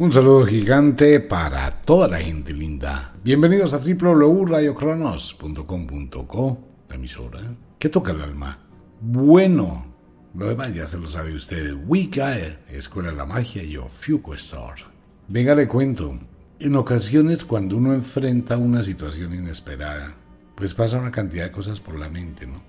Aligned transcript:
Un 0.00 0.10
saludo 0.10 0.46
gigante 0.46 1.20
para 1.20 1.70
toda 1.70 2.08
la 2.08 2.16
gente 2.16 2.54
linda. 2.54 3.14
Bienvenidos 3.22 3.74
a 3.74 3.80
www.radiocronos.com.co, 3.80 6.58
la 6.88 6.94
emisora 6.94 7.40
que 7.78 7.90
toca 7.90 8.12
el 8.12 8.22
alma. 8.22 8.58
Bueno, 9.02 9.84
lo 10.34 10.48
demás 10.48 10.72
ya 10.72 10.86
se 10.86 10.96
lo 10.96 11.06
sabe 11.06 11.34
usted. 11.34 11.76
Wicca, 11.86 12.34
Escuela 12.70 13.10
de 13.10 13.16
la 13.18 13.26
Magia 13.26 13.62
y 13.62 13.76
Ofiuco 13.76 14.32
Store. 14.32 14.84
Venga, 15.28 15.54
le 15.54 15.68
cuento. 15.68 16.18
En 16.58 16.76
ocasiones 16.76 17.44
cuando 17.44 17.76
uno 17.76 17.92
enfrenta 17.92 18.56
una 18.56 18.80
situación 18.80 19.34
inesperada, 19.34 20.14
pues 20.54 20.72
pasa 20.72 20.98
una 20.98 21.10
cantidad 21.10 21.44
de 21.44 21.52
cosas 21.52 21.78
por 21.78 21.98
la 21.98 22.08
mente, 22.08 22.46
¿no? 22.46 22.62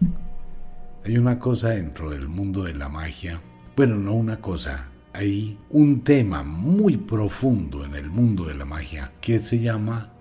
Hay 1.06 1.18
una 1.18 1.40
cosa 1.40 1.70
dentro 1.70 2.10
del 2.10 2.28
mundo 2.28 2.64
de 2.64 2.74
la 2.74 2.90
magia. 2.90 3.42
Bueno, 3.78 3.96
no 3.96 4.16
una 4.16 4.42
cosa, 4.42 4.90
hay 5.14 5.58
un 5.70 6.02
tema 6.02 6.44
muy 6.44 6.98
profundo 6.98 7.86
en 7.86 7.96
el 7.96 8.10
mundo 8.10 8.46
de 8.46 8.56
la 8.56 8.66
magia 8.66 9.12
que 9.22 9.40
se 9.40 9.60
llama 9.60 10.12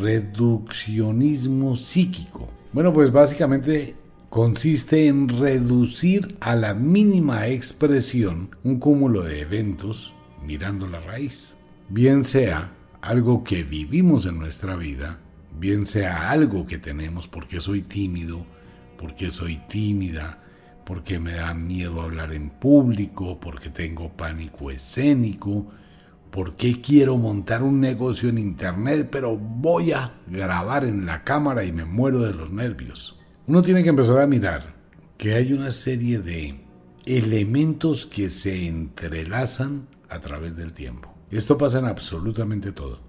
reduccionismo 0.00 1.76
psíquico. 1.76 2.48
Bueno, 2.72 2.92
pues 2.92 3.12
básicamente 3.12 3.94
consiste 4.30 5.06
en 5.06 5.28
reducir 5.28 6.36
a 6.40 6.54
la 6.54 6.74
mínima 6.74 7.46
expresión 7.46 8.50
un 8.64 8.78
cúmulo 8.78 9.22
de 9.22 9.40
eventos 9.40 10.12
mirando 10.44 10.86
la 10.86 11.00
raíz. 11.00 11.54
Bien 11.88 12.24
sea 12.24 12.72
algo 13.00 13.44
que 13.44 13.62
vivimos 13.62 14.26
en 14.26 14.38
nuestra 14.38 14.76
vida, 14.76 15.20
bien 15.60 15.86
sea 15.86 16.30
algo 16.30 16.66
que 16.66 16.78
tenemos 16.78 17.28
porque 17.28 17.60
soy 17.60 17.82
tímido, 17.82 18.46
porque 18.98 19.30
soy 19.30 19.60
tímida, 19.68 20.42
porque 20.84 21.18
me 21.18 21.32
da 21.32 21.54
miedo 21.54 22.02
hablar 22.02 22.32
en 22.32 22.50
público, 22.50 23.38
porque 23.40 23.70
tengo 23.70 24.12
pánico 24.12 24.70
escénico, 24.70 25.66
porque 26.30 26.80
quiero 26.80 27.16
montar 27.16 27.62
un 27.62 27.80
negocio 27.80 28.28
en 28.28 28.38
internet, 28.38 29.08
pero 29.10 29.36
voy 29.36 29.92
a 29.92 30.14
grabar 30.26 30.84
en 30.84 31.06
la 31.06 31.24
cámara 31.24 31.64
y 31.64 31.72
me 31.72 31.84
muero 31.84 32.20
de 32.20 32.34
los 32.34 32.50
nervios. 32.50 33.18
Uno 33.46 33.62
tiene 33.62 33.82
que 33.82 33.90
empezar 33.90 34.20
a 34.20 34.26
mirar 34.26 34.74
que 35.16 35.34
hay 35.34 35.52
una 35.52 35.70
serie 35.70 36.18
de 36.18 36.60
elementos 37.06 38.06
que 38.06 38.28
se 38.28 38.66
entrelazan 38.66 39.86
a 40.08 40.20
través 40.20 40.56
del 40.56 40.72
tiempo. 40.72 41.14
Esto 41.30 41.56
pasa 41.58 41.78
en 41.78 41.86
absolutamente 41.86 42.72
todo. 42.72 43.00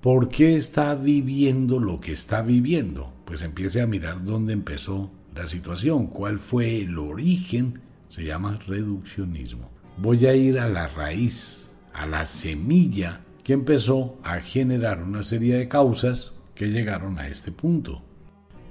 ¿Por 0.00 0.28
qué 0.28 0.56
está 0.56 0.94
viviendo 0.94 1.80
lo 1.80 2.00
que 2.00 2.12
está 2.12 2.42
viviendo? 2.42 3.12
Pues 3.24 3.42
empiece 3.42 3.80
a 3.80 3.86
mirar 3.86 4.24
dónde 4.24 4.52
empezó 4.52 5.10
la 5.34 5.46
situación, 5.46 6.06
cuál 6.06 6.38
fue 6.38 6.82
el 6.82 6.98
origen, 6.98 7.80
se 8.08 8.24
llama 8.24 8.58
reduccionismo. 8.66 9.70
Voy 9.96 10.26
a 10.26 10.34
ir 10.34 10.58
a 10.58 10.68
la 10.68 10.86
raíz, 10.86 11.72
a 11.92 12.06
la 12.06 12.26
semilla 12.26 13.20
que 13.42 13.52
empezó 13.52 14.18
a 14.22 14.40
generar 14.40 15.02
una 15.02 15.22
serie 15.22 15.56
de 15.56 15.68
causas 15.68 16.42
que 16.54 16.70
llegaron 16.70 17.18
a 17.18 17.28
este 17.28 17.52
punto. 17.52 18.02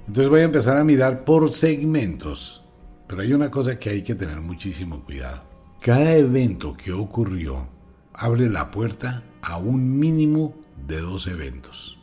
Entonces 0.06 0.28
voy 0.28 0.40
a 0.40 0.44
empezar 0.44 0.76
a 0.76 0.84
mirar 0.84 1.24
por 1.24 1.52
segmentos, 1.52 2.64
pero 3.06 3.22
hay 3.22 3.32
una 3.32 3.50
cosa 3.50 3.78
que 3.78 3.90
hay 3.90 4.02
que 4.02 4.14
tener 4.14 4.40
muchísimo 4.40 5.04
cuidado. 5.04 5.42
Cada 5.80 6.14
evento 6.14 6.76
que 6.76 6.92
ocurrió 6.92 7.68
abre 8.12 8.48
la 8.48 8.70
puerta 8.70 9.22
a 9.42 9.58
un 9.58 9.98
mínimo 9.98 10.54
de 10.86 11.00
dos 11.00 11.26
eventos. 11.26 11.98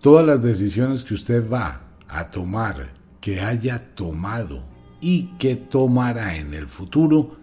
Todas 0.00 0.26
las 0.26 0.42
decisiones 0.42 1.04
que 1.04 1.14
usted 1.14 1.48
va 1.48 1.82
a 2.08 2.30
tomar 2.30 2.99
que 3.20 3.40
haya 3.40 3.94
tomado 3.94 4.64
y 5.00 5.36
que 5.38 5.56
tomará 5.56 6.36
en 6.36 6.54
el 6.54 6.66
futuro 6.66 7.36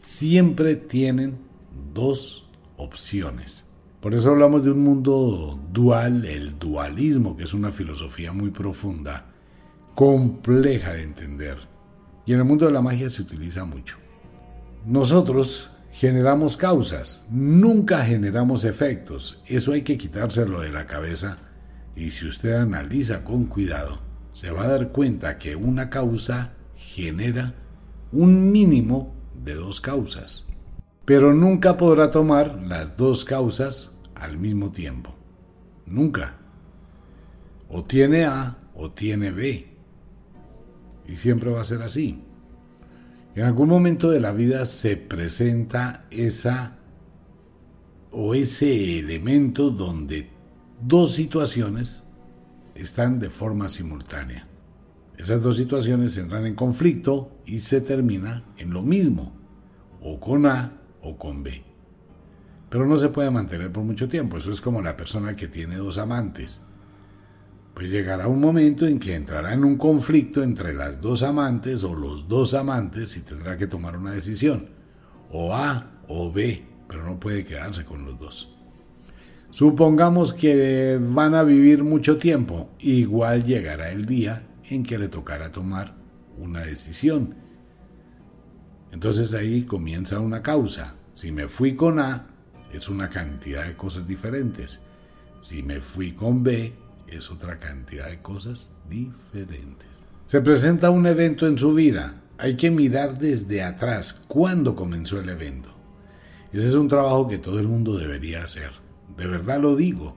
siempre 0.00 0.76
tienen 0.76 1.38
dos 1.92 2.44
opciones. 2.76 3.66
Por 4.00 4.14
eso 4.14 4.30
hablamos 4.30 4.62
de 4.62 4.70
un 4.70 4.82
mundo 4.82 5.58
dual, 5.72 6.26
el 6.26 6.58
dualismo, 6.58 7.36
que 7.36 7.44
es 7.44 7.54
una 7.54 7.72
filosofía 7.72 8.32
muy 8.32 8.50
profunda, 8.50 9.26
compleja 9.94 10.92
de 10.92 11.02
entender. 11.02 11.56
Y 12.26 12.32
en 12.32 12.40
el 12.40 12.44
mundo 12.44 12.66
de 12.66 12.72
la 12.72 12.82
magia 12.82 13.08
se 13.08 13.22
utiliza 13.22 13.64
mucho. 13.64 13.96
Nosotros 14.84 15.70
generamos 15.92 16.56
causas, 16.56 17.28
nunca 17.30 18.04
generamos 18.04 18.64
efectos. 18.64 19.40
Eso 19.46 19.72
hay 19.72 19.82
que 19.82 19.96
quitárselo 19.96 20.60
de 20.60 20.72
la 20.72 20.86
cabeza. 20.86 21.38
Y 21.96 22.10
si 22.10 22.26
usted 22.26 22.52
analiza 22.54 23.24
con 23.24 23.46
cuidado, 23.46 24.03
se 24.34 24.50
va 24.50 24.64
a 24.64 24.68
dar 24.68 24.90
cuenta 24.90 25.38
que 25.38 25.54
una 25.54 25.88
causa 25.88 26.54
genera 26.74 27.54
un 28.10 28.50
mínimo 28.50 29.14
de 29.44 29.54
dos 29.54 29.80
causas, 29.80 30.48
pero 31.04 31.32
nunca 31.32 31.78
podrá 31.78 32.10
tomar 32.10 32.60
las 32.64 32.96
dos 32.96 33.24
causas 33.24 33.96
al 34.16 34.36
mismo 34.36 34.72
tiempo. 34.72 35.14
Nunca. 35.86 36.36
O 37.68 37.84
tiene 37.84 38.24
A 38.24 38.58
o 38.74 38.90
tiene 38.90 39.30
B. 39.30 39.68
Y 41.06 41.16
siempre 41.16 41.50
va 41.50 41.60
a 41.60 41.64
ser 41.64 41.82
así. 41.82 42.20
En 43.36 43.44
algún 43.44 43.68
momento 43.68 44.10
de 44.10 44.20
la 44.20 44.32
vida 44.32 44.64
se 44.64 44.96
presenta 44.96 46.06
esa 46.10 46.78
o 48.10 48.34
ese 48.34 48.98
elemento 48.98 49.70
donde 49.70 50.28
dos 50.80 51.14
situaciones 51.14 52.03
están 52.74 53.18
de 53.18 53.30
forma 53.30 53.68
simultánea. 53.68 54.48
Esas 55.16 55.42
dos 55.42 55.56
situaciones 55.56 56.16
entran 56.16 56.44
en 56.46 56.54
conflicto 56.54 57.38
y 57.46 57.60
se 57.60 57.80
termina 57.80 58.44
en 58.56 58.72
lo 58.72 58.82
mismo, 58.82 59.32
o 60.00 60.18
con 60.18 60.46
A 60.46 60.80
o 61.02 61.16
con 61.16 61.42
B. 61.42 61.62
Pero 62.68 62.86
no 62.86 62.96
se 62.96 63.10
puede 63.10 63.30
mantener 63.30 63.70
por 63.70 63.84
mucho 63.84 64.08
tiempo, 64.08 64.38
eso 64.38 64.50
es 64.50 64.60
como 64.60 64.82
la 64.82 64.96
persona 64.96 65.36
que 65.36 65.46
tiene 65.46 65.76
dos 65.76 65.98
amantes. 65.98 66.62
Pues 67.74 67.90
llegará 67.90 68.26
un 68.26 68.40
momento 68.40 68.86
en 68.86 68.98
que 68.98 69.14
entrará 69.14 69.54
en 69.54 69.64
un 69.64 69.76
conflicto 69.76 70.42
entre 70.42 70.74
las 70.74 71.00
dos 71.00 71.22
amantes 71.22 71.84
o 71.84 71.94
los 71.94 72.28
dos 72.28 72.54
amantes 72.54 73.16
y 73.16 73.20
tendrá 73.20 73.56
que 73.56 73.66
tomar 73.66 73.96
una 73.96 74.12
decisión, 74.12 74.70
o 75.30 75.54
A 75.54 75.92
o 76.08 76.32
B, 76.32 76.64
pero 76.88 77.04
no 77.04 77.20
puede 77.20 77.44
quedarse 77.44 77.84
con 77.84 78.04
los 78.04 78.18
dos. 78.18 78.53
Supongamos 79.54 80.32
que 80.32 80.98
van 81.00 81.36
a 81.36 81.44
vivir 81.44 81.84
mucho 81.84 82.18
tiempo, 82.18 82.70
igual 82.80 83.44
llegará 83.44 83.92
el 83.92 84.04
día 84.04 84.48
en 84.68 84.82
que 84.82 84.98
le 84.98 85.06
tocará 85.06 85.52
tomar 85.52 85.94
una 86.36 86.62
decisión. 86.62 87.36
Entonces 88.90 89.32
ahí 89.32 89.62
comienza 89.62 90.18
una 90.18 90.42
causa. 90.42 90.96
Si 91.12 91.30
me 91.30 91.46
fui 91.46 91.76
con 91.76 92.00
A, 92.00 92.26
es 92.72 92.88
una 92.88 93.08
cantidad 93.08 93.64
de 93.64 93.76
cosas 93.76 94.08
diferentes. 94.08 94.80
Si 95.40 95.62
me 95.62 95.80
fui 95.80 96.14
con 96.14 96.42
B, 96.42 96.72
es 97.06 97.30
otra 97.30 97.56
cantidad 97.56 98.08
de 98.10 98.20
cosas 98.20 98.74
diferentes. 98.90 100.08
Se 100.26 100.40
presenta 100.40 100.90
un 100.90 101.06
evento 101.06 101.46
en 101.46 101.56
su 101.56 101.74
vida. 101.74 102.22
Hay 102.38 102.56
que 102.56 102.72
mirar 102.72 103.20
desde 103.20 103.62
atrás 103.62 104.24
cuándo 104.26 104.74
comenzó 104.74 105.20
el 105.20 105.28
evento. 105.28 105.72
Ese 106.52 106.66
es 106.66 106.74
un 106.74 106.88
trabajo 106.88 107.28
que 107.28 107.38
todo 107.38 107.60
el 107.60 107.68
mundo 107.68 107.96
debería 107.96 108.42
hacer 108.42 108.82
de 109.16 109.26
verdad 109.26 109.60
lo 109.60 109.76
digo. 109.76 110.16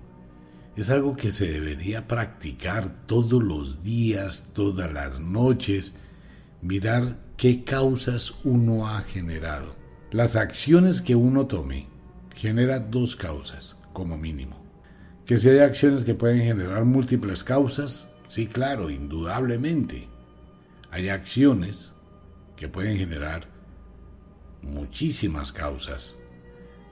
Es 0.76 0.90
algo 0.92 1.16
que 1.16 1.32
se 1.32 1.52
debería 1.52 2.08
practicar 2.08 3.08
todos 3.08 3.44
los 3.44 3.84
días, 3.84 4.50
todas 4.54 4.94
las 4.94 5.20
noches, 5.20 5.94
mirar 6.62 7.18
qué 7.36 7.64
causas 7.64 8.42
uno 8.44 8.88
ha 8.88 9.02
generado. 9.02 9.76
Las 10.12 10.36
acciones 10.36 11.02
que 11.02 11.16
uno 11.16 11.48
tome 11.48 11.88
genera 12.36 12.80
dos 12.80 13.16
causas, 13.16 13.78
como 13.94 14.18
mínimo. 14.18 14.56
Que 15.26 15.38
si 15.38 15.50
hay 15.50 15.60
acciones 15.60 16.04
que 16.04 16.14
pueden 16.14 16.40
generar 16.40 16.86
múltiples 16.86 17.44
causas, 17.44 18.14
sí, 18.28 18.48
claro, 18.48 18.90
indudablemente. 18.90 20.08
Hay 20.92 21.10
acciones 21.10 21.92
que 22.56 22.70
pueden 22.70 22.98
generar 22.98 23.48
muchísimas 24.62 25.52
causas. 25.52 26.16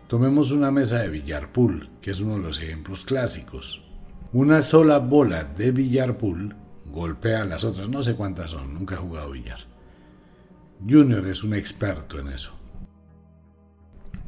Tomemos 0.08 0.52
una 0.52 0.70
mesa 0.70 1.00
de 1.00 1.10
billar 1.10 1.52
pool, 1.52 1.90
que 2.00 2.12
es 2.12 2.20
uno 2.20 2.36
de 2.36 2.44
los 2.44 2.60
ejemplos 2.60 3.06
clásicos. 3.06 3.82
Una 4.34 4.62
sola 4.62 5.00
bola 5.00 5.44
de 5.44 5.72
billar 5.72 6.18
pool 6.18 6.56
golpea 6.94 7.42
a 7.42 7.46
las 7.46 7.64
otras, 7.64 7.90
no 7.90 8.04
sé 8.04 8.16
cuántas 8.16 8.52
son, 8.52 8.74
nunca 8.74 8.96
he 8.96 9.00
jugado 9.00 9.32
billar. 9.32 9.60
Junior 10.88 11.28
es 11.28 11.44
un 11.44 11.56
experto 11.56 12.20
en 12.20 12.28
eso. 12.28 12.52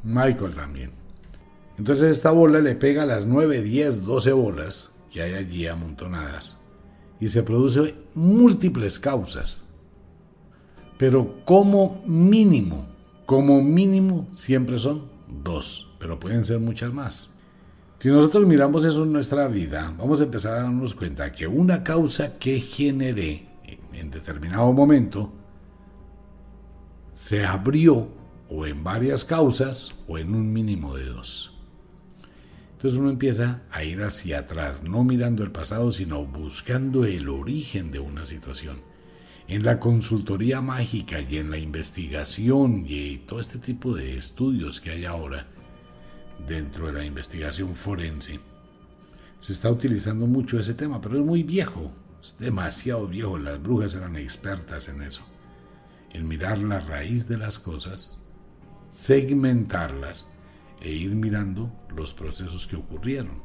Michael 0.03 0.56
también. 0.56 0.91
Entonces 1.77 2.09
esta 2.09 2.31
bola 2.31 2.59
le 2.59 2.75
pega 2.75 3.03
a 3.03 3.06
las 3.06 3.27
9, 3.27 3.62
10, 3.62 4.03
12 4.03 4.31
bolas 4.31 4.91
que 5.12 5.21
hay 5.21 5.35
allí 5.35 5.68
amontonadas 5.68 6.57
y 7.19 7.27
se 7.27 7.44
produce 7.44 7.94
múltiples 8.15 9.00
causas. 9.00 9.75
Pero 10.97 11.45
como 11.45 12.01
mínimo, 12.07 12.88
como 13.27 13.62
mínimo 13.62 14.27
siempre 14.33 14.80
son 14.80 15.17
dos, 15.27 15.95
pero 16.00 16.19
pueden 16.19 16.45
ser 16.45 16.59
muchas 16.59 16.94
más. 16.94 17.35
Si 18.00 18.09
nosotros 18.09 18.45
miramos 18.45 18.83
eso 18.85 19.03
en 19.03 19.13
nuestra 19.13 19.47
vida, 19.47 19.94
vamos 19.97 20.21
a 20.21 20.25
empezar 20.25 20.53
a 20.53 20.63
darnos 20.63 20.94
cuenta 20.94 21.31
que 21.31 21.47
una 21.47 21.83
causa 21.83 22.38
que 22.38 22.59
generé 22.59 23.47
en 23.94 24.12
determinado 24.12 24.71
momento 24.71 25.33
se 27.13 27.45
abrió 27.45 28.09
o 28.50 28.65
en 28.65 28.83
varias 28.83 29.25
causas 29.25 29.95
o 30.07 30.18
en 30.18 30.35
un 30.35 30.53
mínimo 30.53 30.95
de 30.95 31.06
dos. 31.06 31.53
Entonces 32.73 33.00
uno 33.00 33.09
empieza 33.09 33.63
a 33.71 33.83
ir 33.83 34.03
hacia 34.03 34.39
atrás, 34.39 34.83
no 34.83 35.03
mirando 35.03 35.44
el 35.44 35.51
pasado, 35.51 35.91
sino 35.91 36.23
buscando 36.25 37.06
el 37.06 37.27
origen 37.27 37.89
de 37.89 37.97
una 37.97 38.27
situación. 38.27 38.87
En 39.47 39.63
la 39.63 39.79
consultoría 39.79 40.59
mágica 40.59 41.21
y 41.21 41.38
en 41.38 41.49
la 41.49 41.57
investigación 41.57 42.83
y 42.85 43.19
todo 43.19 43.39
este 43.39 43.59
tipo 43.59 43.95
de 43.95 44.17
estudios 44.17 44.81
que 44.81 44.91
hay 44.91 45.05
ahora 45.05 45.47
dentro 46.45 46.88
de 46.88 46.94
la 46.94 47.05
investigación 47.05 47.73
forense, 47.73 48.41
se 49.38 49.53
está 49.53 49.71
utilizando 49.71 50.27
mucho 50.27 50.59
ese 50.59 50.73
tema, 50.73 50.99
pero 50.99 51.17
es 51.17 51.25
muy 51.25 51.44
viejo, 51.44 51.94
es 52.21 52.35
demasiado 52.38 53.07
viejo, 53.07 53.38
las 53.38 53.63
brujas 53.63 53.95
eran 53.95 54.17
expertas 54.17 54.89
en 54.89 55.01
eso, 55.01 55.21
en 56.11 56.27
mirar 56.27 56.57
la 56.57 56.81
raíz 56.81 57.29
de 57.29 57.38
las 57.38 57.57
cosas, 57.57 58.17
segmentarlas 58.89 60.27
e 60.81 60.91
ir 60.91 61.15
mirando 61.15 61.71
los 61.95 62.13
procesos 62.13 62.67
que 62.67 62.75
ocurrieron, 62.75 63.41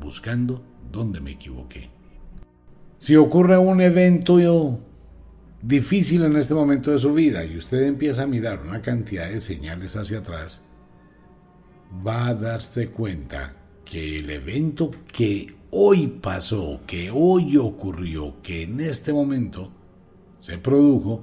buscando 0.00 0.64
dónde 0.90 1.20
me 1.20 1.32
equivoqué. 1.32 1.90
Si 2.96 3.14
ocurre 3.16 3.58
un 3.58 3.82
evento 3.82 4.40
difícil 5.66 6.22
en 6.24 6.36
este 6.36 6.52
momento 6.52 6.90
de 6.90 6.98
su 6.98 7.14
vida 7.14 7.42
y 7.44 7.56
usted 7.56 7.82
empieza 7.82 8.24
a 8.24 8.26
mirar 8.26 8.60
una 8.66 8.82
cantidad 8.82 9.28
de 9.28 9.40
señales 9.40 9.96
hacia 9.96 10.18
atrás, 10.18 10.66
va 12.06 12.26
a 12.26 12.34
darse 12.34 12.88
cuenta 12.88 13.56
que 13.82 14.18
el 14.18 14.28
evento 14.28 14.90
que 15.10 15.56
hoy 15.70 16.06
pasó, 16.06 16.82
que 16.86 17.10
hoy 17.10 17.56
ocurrió, 17.56 18.42
que 18.42 18.64
en 18.64 18.80
este 18.80 19.12
momento 19.12 19.72
se 20.38 20.58
produjo, 20.58 21.22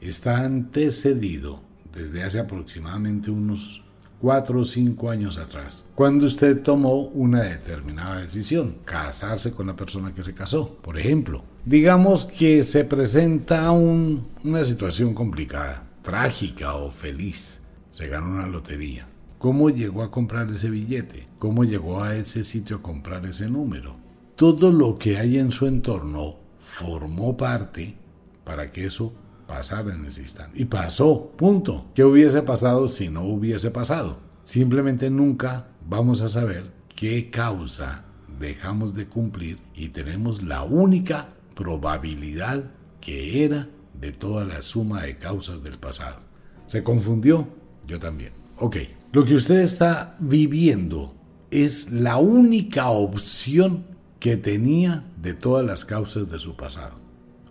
está 0.00 0.44
antecedido 0.44 1.60
desde 1.92 2.22
hace 2.22 2.38
aproximadamente 2.38 3.32
unos 3.32 3.82
cuatro 4.20 4.60
o 4.60 4.64
cinco 4.64 5.10
años 5.10 5.38
atrás, 5.38 5.84
cuando 5.96 6.26
usted 6.26 6.62
tomó 6.62 7.00
una 7.00 7.42
determinada 7.42 8.20
decisión, 8.20 8.76
casarse 8.84 9.50
con 9.50 9.66
la 9.66 9.74
persona 9.74 10.14
que 10.14 10.22
se 10.22 10.34
casó, 10.34 10.76
por 10.76 10.96
ejemplo. 10.96 11.55
Digamos 11.66 12.24
que 12.24 12.62
se 12.62 12.84
presenta 12.84 13.72
una 13.72 14.64
situación 14.64 15.14
complicada, 15.14 15.82
trágica 16.00 16.76
o 16.76 16.92
feliz, 16.92 17.58
se 17.90 18.06
gana 18.06 18.28
una 18.28 18.46
lotería. 18.46 19.08
¿Cómo 19.38 19.68
llegó 19.70 20.04
a 20.04 20.12
comprar 20.12 20.48
ese 20.48 20.70
billete? 20.70 21.26
¿Cómo 21.40 21.64
llegó 21.64 22.04
a 22.04 22.14
ese 22.14 22.44
sitio 22.44 22.76
a 22.76 22.82
comprar 22.82 23.26
ese 23.26 23.48
número? 23.48 23.96
Todo 24.36 24.70
lo 24.70 24.94
que 24.94 25.18
hay 25.18 25.38
en 25.38 25.50
su 25.50 25.66
entorno 25.66 26.36
formó 26.60 27.36
parte 27.36 27.96
para 28.44 28.70
que 28.70 28.86
eso 28.86 29.12
pasar 29.48 29.88
en 29.88 30.04
ese 30.04 30.20
instante. 30.20 30.62
Y 30.62 30.66
pasó, 30.66 31.32
punto. 31.36 31.86
¿Qué 31.96 32.04
hubiese 32.04 32.42
pasado 32.42 32.86
si 32.86 33.08
no 33.08 33.24
hubiese 33.24 33.72
pasado? 33.72 34.20
Simplemente 34.44 35.10
nunca 35.10 35.66
vamos 35.84 36.20
a 36.20 36.28
saber 36.28 36.70
qué 36.94 37.28
causa 37.28 38.04
dejamos 38.38 38.94
de 38.94 39.06
cumplir 39.06 39.58
y 39.74 39.88
tenemos 39.88 40.44
la 40.44 40.62
única 40.62 41.30
probabilidad 41.56 42.70
que 43.00 43.44
era 43.44 43.68
de 43.98 44.12
toda 44.12 44.44
la 44.44 44.62
suma 44.62 45.02
de 45.02 45.16
causas 45.16 45.64
del 45.64 45.78
pasado. 45.78 46.20
¿Se 46.66 46.84
confundió? 46.84 47.48
Yo 47.86 47.98
también. 47.98 48.32
Ok, 48.58 48.76
lo 49.12 49.24
que 49.24 49.34
usted 49.34 49.60
está 49.60 50.16
viviendo 50.20 51.16
es 51.50 51.90
la 51.90 52.18
única 52.18 52.90
opción 52.90 53.86
que 54.20 54.36
tenía 54.36 55.04
de 55.20 55.34
todas 55.34 55.64
las 55.64 55.84
causas 55.84 56.30
de 56.30 56.38
su 56.38 56.56
pasado. 56.56 56.98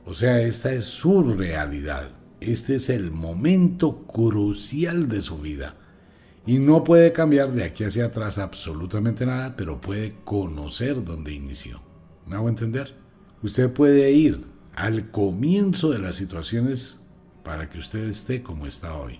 O 0.05 0.13
sea, 0.13 0.39
esta 0.41 0.71
es 0.71 0.85
su 0.85 1.23
realidad. 1.23 2.11
Este 2.39 2.75
es 2.75 2.89
el 2.89 3.11
momento 3.11 4.05
crucial 4.05 5.09
de 5.09 5.21
su 5.21 5.39
vida. 5.39 5.75
Y 6.45 6.59
no 6.59 6.83
puede 6.83 7.11
cambiar 7.11 7.53
de 7.53 7.63
aquí 7.63 7.83
hacia 7.83 8.05
atrás 8.05 8.37
absolutamente 8.37 9.25
nada, 9.25 9.55
pero 9.55 9.81
puede 9.81 10.15
conocer 10.23 11.03
dónde 11.03 11.33
inició. 11.33 11.81
¿Me 12.27 12.35
hago 12.35 12.49
entender? 12.49 13.04
Usted 13.45 13.71
puede 13.71 14.09
ir 14.11 14.43
al 14.73 15.11
comienzo 15.11 15.91
de 15.91 15.99
las 15.99 16.15
situaciones 16.15 17.01
para 17.43 17.69
que 17.69 17.77
usted 17.77 18.09
esté 18.09 18.41
como 18.41 18.65
está 18.65 18.95
hoy. 18.95 19.19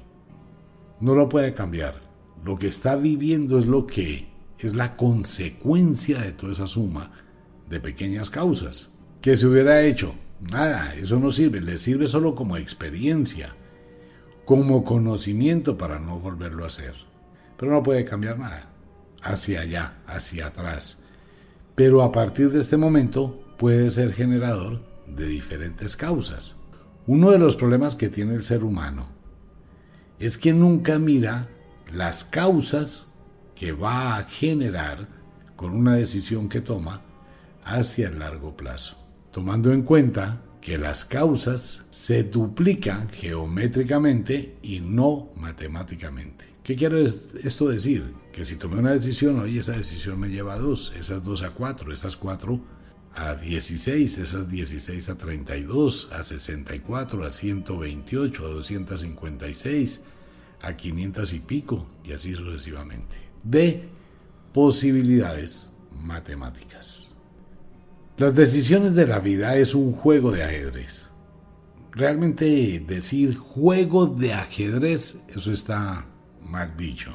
No 1.00 1.14
lo 1.14 1.30
puede 1.30 1.54
cambiar. 1.54 2.02
Lo 2.44 2.58
que 2.58 2.66
está 2.66 2.96
viviendo 2.96 3.60
es 3.60 3.68
lo 3.68 3.86
que 3.86 4.28
es 4.58 4.74
la 4.74 4.98
consecuencia 4.98 6.22
de 6.22 6.32
toda 6.32 6.54
esa 6.54 6.66
suma 6.66 7.12
de 7.70 7.80
pequeñas 7.80 8.32
causas. 8.32 8.98
que 9.22 9.36
se 9.36 9.46
hubiera 9.46 9.84
hecho? 9.84 10.16
Nada, 10.42 10.96
eso 10.96 11.20
no 11.20 11.30
sirve, 11.30 11.62
le 11.62 11.78
sirve 11.78 12.08
solo 12.08 12.34
como 12.34 12.58
experiencia, 12.58 13.56
como 14.44 14.84
conocimiento 14.84 15.78
para 15.78 16.00
no 16.00 16.20
volverlo 16.20 16.64
a 16.64 16.68
hacer. 16.68 16.96
Pero 17.60 17.74
no 17.74 17.84
puede 17.84 18.06
cambiar 18.06 18.40
nada, 18.40 18.72
hacia 19.22 19.62
allá, 19.62 20.02
hacia 20.08 20.48
atrás. 20.48 21.04
Pero 21.76 22.02
a 22.02 22.12
partir 22.12 22.50
de 22.50 22.62
este 22.62 22.78
momento 22.78 23.45
puede 23.58 23.90
ser 23.90 24.14
generador 24.14 24.82
de 25.08 25.28
diferentes 25.28 25.96
causas. 25.96 26.58
Uno 27.08 27.32
de 27.32 27.40
los 27.40 27.56
problemas 27.56 27.96
que 27.96 28.10
tiene 28.10 28.36
el 28.36 28.44
ser 28.44 28.64
humano 28.64 29.08
es 30.20 30.38
que 30.38 30.54
nunca 30.54 30.98
mira 31.00 31.50
las 31.94 32.24
causas 32.24 33.16
que 33.54 33.72
va 33.72 34.18
a 34.18 34.24
generar 34.24 35.08
con 35.56 35.76
una 35.76 35.96
decisión 35.96 36.50
que 36.50 36.62
toma 36.62 37.02
hacia 37.64 38.08
el 38.08 38.20
largo 38.20 38.58
plazo 38.58 39.06
tomando 39.36 39.74
en 39.74 39.82
cuenta 39.82 40.42
que 40.62 40.78
las 40.78 41.04
causas 41.04 41.88
se 41.90 42.24
duplican 42.24 43.10
geométricamente 43.10 44.60
y 44.64 44.80
no 44.80 45.34
matemáticamente. 45.36 46.46
¿Qué 46.64 46.78
quiere 46.78 47.04
esto 47.04 47.68
decir? 47.68 48.14
Que 48.32 48.46
si 48.46 48.56
tomé 48.56 48.78
una 48.78 48.94
decisión, 48.94 49.38
hoy 49.38 49.58
esa 49.58 49.74
decisión 49.74 50.22
me 50.22 50.30
lleva 50.30 50.54
a 50.54 50.58
2, 50.58 50.94
esas 50.98 51.22
2 51.26 51.42
a 51.42 51.50
4, 51.50 51.92
esas 51.92 52.16
4 52.16 52.62
a 53.16 53.36
16, 53.36 54.18
esas 54.18 54.50
16 54.50 55.10
a 55.10 55.16
32, 55.16 56.10
a 56.12 56.24
64, 56.24 57.24
a 57.24 57.32
128, 57.32 58.46
a 58.46 58.50
256, 58.50 60.02
a 60.62 60.76
500 60.76 61.34
y 61.34 61.40
pico, 61.40 61.88
y 62.04 62.12
así 62.12 62.36
sucesivamente. 62.36 63.16
De 63.44 63.88
posibilidades 64.54 65.70
matemáticas. 65.92 67.16
Las 68.18 68.36
decisiones 68.36 68.96
de 68.96 69.08
la 69.08 69.20
vida 69.20 69.56
es 69.56 69.76
un 69.76 69.94
juego 69.94 70.32
de 70.32 70.44
ajedrez. 70.44 71.08
Realmente 71.92 72.84
decir 72.86 73.36
juego 73.36 74.08
de 74.08 74.34
ajedrez, 74.34 75.24
eso 75.30 75.54
está 75.54 76.06
mal 76.42 76.76
dicho. 76.76 77.12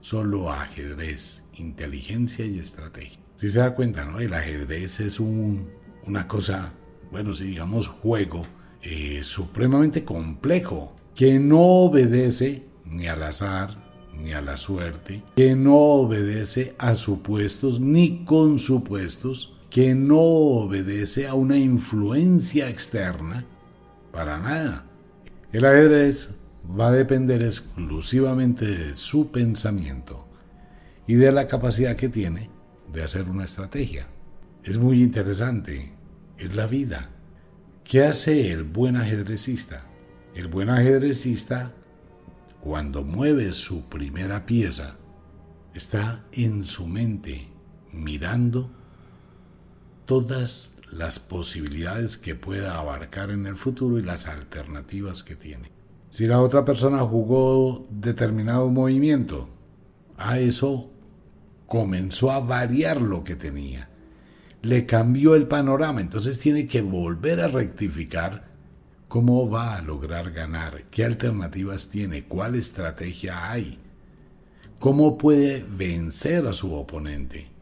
Solo 0.00 0.52
ajedrez, 0.52 1.42
inteligencia 1.54 2.44
y 2.44 2.60
estrategia. 2.60 3.25
Si 3.36 3.50
se 3.50 3.58
da 3.58 3.74
cuenta, 3.74 4.04
¿no? 4.04 4.18
El 4.18 4.32
ajedrez 4.32 5.00
es 5.00 5.20
un, 5.20 5.68
una 6.06 6.26
cosa, 6.26 6.72
bueno, 7.10 7.34
si 7.34 7.44
digamos 7.44 7.86
juego, 7.86 8.46
eh, 8.82 9.20
supremamente 9.22 10.04
complejo, 10.04 10.96
que 11.14 11.38
no 11.38 11.60
obedece 11.60 12.66
ni 12.86 13.08
al 13.08 13.22
azar, 13.22 13.76
ni 14.18 14.32
a 14.32 14.40
la 14.40 14.56
suerte, 14.56 15.22
que 15.36 15.54
no 15.54 15.76
obedece 15.76 16.74
a 16.78 16.94
supuestos 16.94 17.78
ni 17.78 18.24
con 18.24 18.58
supuestos, 18.58 19.52
que 19.68 19.94
no 19.94 20.20
obedece 20.20 21.26
a 21.26 21.34
una 21.34 21.58
influencia 21.58 22.70
externa 22.70 23.44
para 24.12 24.38
nada. 24.38 24.86
El 25.52 25.66
ajedrez 25.66 26.30
va 26.78 26.88
a 26.88 26.92
depender 26.92 27.42
exclusivamente 27.42 28.64
de 28.64 28.94
su 28.94 29.30
pensamiento 29.30 30.26
y 31.06 31.14
de 31.14 31.32
la 31.32 31.46
capacidad 31.46 31.96
que 31.96 32.08
tiene 32.08 32.55
de 32.92 33.02
hacer 33.02 33.28
una 33.28 33.44
estrategia. 33.44 34.06
Es 34.62 34.78
muy 34.78 35.02
interesante, 35.02 35.94
es 36.38 36.54
la 36.54 36.66
vida. 36.66 37.10
¿Qué 37.84 38.02
hace 38.02 38.50
el 38.50 38.64
buen 38.64 38.96
ajedrecista? 38.96 39.84
El 40.34 40.48
buen 40.48 40.70
ajedrecista, 40.70 41.72
cuando 42.60 43.04
mueve 43.04 43.52
su 43.52 43.88
primera 43.88 44.44
pieza, 44.44 44.96
está 45.74 46.24
en 46.32 46.64
su 46.64 46.86
mente 46.86 47.48
mirando 47.92 48.70
todas 50.04 50.72
las 50.90 51.18
posibilidades 51.18 52.16
que 52.16 52.34
pueda 52.34 52.78
abarcar 52.78 53.30
en 53.30 53.46
el 53.46 53.56
futuro 53.56 53.98
y 53.98 54.02
las 54.02 54.26
alternativas 54.26 55.22
que 55.22 55.36
tiene. 55.36 55.70
Si 56.10 56.26
la 56.26 56.40
otra 56.40 56.64
persona 56.64 56.98
jugó 57.00 57.86
determinado 57.90 58.70
movimiento, 58.70 59.48
a 60.16 60.38
eso 60.38 60.90
comenzó 61.66 62.30
a 62.30 62.40
variar 62.40 63.00
lo 63.00 63.24
que 63.24 63.36
tenía. 63.36 63.88
Le 64.62 64.86
cambió 64.86 65.34
el 65.34 65.46
panorama, 65.46 66.00
entonces 66.00 66.38
tiene 66.38 66.66
que 66.66 66.82
volver 66.82 67.40
a 67.40 67.48
rectificar 67.48 68.48
cómo 69.08 69.48
va 69.48 69.76
a 69.76 69.82
lograr 69.82 70.32
ganar, 70.32 70.82
qué 70.90 71.04
alternativas 71.04 71.88
tiene, 71.88 72.24
cuál 72.24 72.54
estrategia 72.54 73.50
hay, 73.50 73.78
cómo 74.78 75.18
puede 75.18 75.64
vencer 75.68 76.46
a 76.46 76.52
su 76.52 76.74
oponente. 76.74 77.56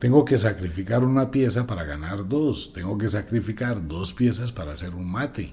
Tengo 0.00 0.24
que 0.24 0.38
sacrificar 0.38 1.04
una 1.04 1.30
pieza 1.30 1.66
para 1.66 1.84
ganar 1.84 2.26
dos. 2.26 2.72
Tengo 2.72 2.96
que 2.96 3.06
sacrificar 3.06 3.86
dos 3.86 4.14
piezas 4.14 4.50
para 4.50 4.72
hacer 4.72 4.94
un 4.94 5.10
mate. 5.12 5.52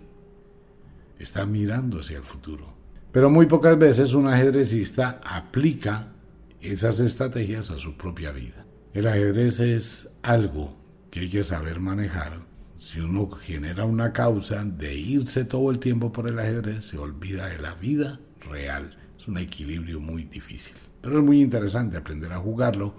Está 1.20 1.46
mirando 1.46 2.00
hacia 2.00 2.16
el 2.18 2.24
futuro. 2.24 2.74
Pero 3.12 3.30
muy 3.30 3.46
pocas 3.48 3.77
veces 3.77 4.13
un 4.13 4.27
ajedrecista 4.27 5.20
aplica 5.25 6.13
esas 6.61 6.99
estrategias 6.99 7.71
a 7.71 7.77
su 7.77 7.97
propia 7.97 8.31
vida. 8.31 8.65
El 8.93 9.07
ajedrez 9.07 9.59
es 9.59 10.17
algo 10.23 10.75
que 11.11 11.21
hay 11.21 11.29
que 11.29 11.43
saber 11.43 11.79
manejar. 11.79 12.45
Si 12.75 12.99
uno 12.99 13.29
genera 13.29 13.85
una 13.85 14.13
causa 14.13 14.63
de 14.63 14.95
irse 14.95 15.45
todo 15.45 15.71
el 15.71 15.79
tiempo 15.79 16.11
por 16.11 16.27
el 16.27 16.39
ajedrez, 16.39 16.85
se 16.85 16.97
olvida 16.97 17.47
de 17.47 17.59
la 17.59 17.73
vida 17.75 18.19
real. 18.41 18.97
Es 19.17 19.27
un 19.27 19.37
equilibrio 19.37 19.99
muy 19.99 20.23
difícil. 20.23 20.75
Pero 21.01 21.19
es 21.19 21.23
muy 21.23 21.41
interesante 21.41 21.97
aprender 21.97 22.31
a 22.33 22.37
jugarlo 22.37 22.93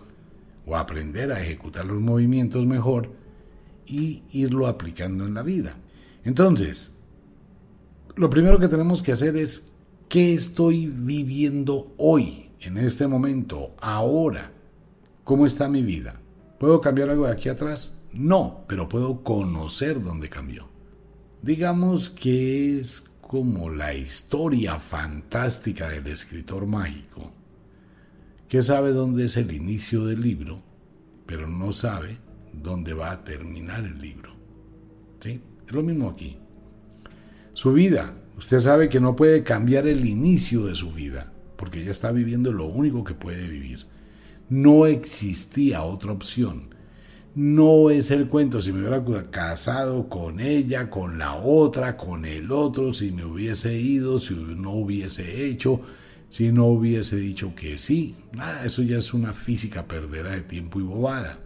o 0.66 0.76
aprender 0.76 1.32
a 1.32 1.40
ejecutar 1.40 1.86
los 1.86 2.00
movimientos 2.00 2.66
mejor 2.66 3.10
y 3.86 4.22
irlo 4.32 4.66
aplicando 4.66 5.26
en 5.26 5.34
la 5.34 5.42
vida. 5.42 5.76
Entonces, 6.24 6.98
lo 8.16 8.28
primero 8.28 8.58
que 8.58 8.68
tenemos 8.68 9.02
que 9.02 9.12
hacer 9.12 9.36
es 9.36 9.72
qué 10.08 10.34
estoy 10.34 10.86
viviendo 10.86 11.94
hoy, 11.96 12.47
en 12.60 12.78
este 12.78 13.06
momento, 13.06 13.74
ahora. 13.80 14.52
¿Cómo 15.24 15.46
está 15.46 15.68
mi 15.68 15.82
vida? 15.82 16.20
¿Puedo 16.58 16.80
cambiar 16.80 17.10
algo 17.10 17.26
de 17.26 17.32
aquí 17.32 17.48
atrás? 17.48 17.98
No, 18.12 18.64
pero 18.66 18.88
puedo 18.88 19.22
conocer 19.22 20.02
dónde 20.02 20.28
cambió. 20.28 20.68
Digamos 21.42 22.10
que 22.10 22.80
es 22.80 23.04
como 23.20 23.68
la 23.68 23.94
historia 23.94 24.78
fantástica 24.78 25.88
del 25.88 26.06
escritor 26.06 26.66
mágico, 26.66 27.30
que 28.48 28.62
sabe 28.62 28.92
dónde 28.92 29.24
es 29.24 29.36
el 29.36 29.52
inicio 29.52 30.06
del 30.06 30.22
libro, 30.22 30.62
pero 31.26 31.46
no 31.46 31.72
sabe 31.72 32.18
dónde 32.52 32.94
va 32.94 33.10
a 33.10 33.22
terminar 33.24 33.84
el 33.84 34.00
libro. 34.00 34.32
¿Sí? 35.20 35.42
Es 35.66 35.72
lo 35.72 35.82
mismo 35.82 36.08
aquí. 36.08 36.38
Su 37.52 37.74
vida, 37.74 38.14
usted 38.38 38.58
sabe 38.60 38.88
que 38.88 39.00
no 39.00 39.14
puede 39.14 39.42
cambiar 39.42 39.86
el 39.86 40.06
inicio 40.06 40.64
de 40.64 40.74
su 40.74 40.92
vida, 40.92 41.32
porque 41.58 41.84
ya 41.84 41.90
está 41.90 42.12
viviendo 42.12 42.52
lo 42.52 42.66
único 42.66 43.02
que 43.02 43.14
puede 43.14 43.48
vivir. 43.48 43.84
No 44.48 44.86
existía 44.86 45.82
otra 45.82 46.12
opción. 46.12 46.74
No 47.34 47.90
es 47.90 48.12
el 48.12 48.28
cuento 48.28 48.62
si 48.62 48.72
me 48.72 48.78
hubiera 48.78 49.04
casado 49.30 50.08
con 50.08 50.40
ella, 50.40 50.88
con 50.88 51.18
la 51.18 51.34
otra, 51.34 51.96
con 51.96 52.24
el 52.24 52.52
otro, 52.52 52.94
si 52.94 53.10
me 53.10 53.24
hubiese 53.24 53.78
ido, 53.78 54.20
si 54.20 54.34
no 54.34 54.70
hubiese 54.70 55.46
hecho, 55.46 55.80
si 56.28 56.52
no 56.52 56.66
hubiese 56.66 57.16
dicho 57.16 57.54
que 57.56 57.76
sí. 57.76 58.14
Nada, 58.32 58.64
eso 58.64 58.82
ya 58.82 58.96
es 58.96 59.12
una 59.12 59.32
física 59.32 59.86
perdera 59.86 60.30
de 60.30 60.42
tiempo 60.42 60.78
y 60.78 60.84
bobada. 60.84 61.40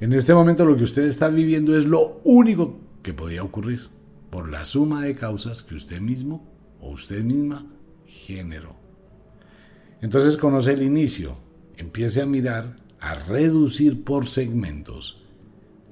En 0.00 0.14
este 0.14 0.32
momento 0.32 0.64
lo 0.64 0.74
que 0.74 0.84
usted 0.84 1.02
está 1.02 1.28
viviendo 1.28 1.76
es 1.76 1.84
lo 1.84 2.22
único 2.24 2.80
que 3.02 3.12
podía 3.12 3.42
ocurrir 3.42 3.90
por 4.30 4.48
la 4.48 4.64
suma 4.64 5.04
de 5.04 5.14
causas 5.14 5.62
que 5.62 5.74
usted 5.74 6.00
mismo 6.00 6.48
o 6.80 6.92
usted 6.92 7.22
misma 7.22 7.66
generó. 8.10 8.76
Entonces 10.00 10.36
conoce 10.36 10.72
el 10.72 10.82
inicio, 10.82 11.38
empiece 11.76 12.22
a 12.22 12.26
mirar 12.26 12.76
a 13.00 13.14
reducir 13.14 14.04
por 14.04 14.26
segmentos 14.26 15.22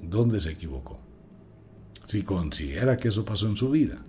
dónde 0.01 0.39
se 0.39 0.51
equivocó. 0.51 0.99
Si 2.05 2.23
considera 2.23 2.97
que 2.97 3.09
eso 3.09 3.25
pasó 3.25 3.47
en 3.47 3.55
su 3.55 3.69
vida, 3.69 4.03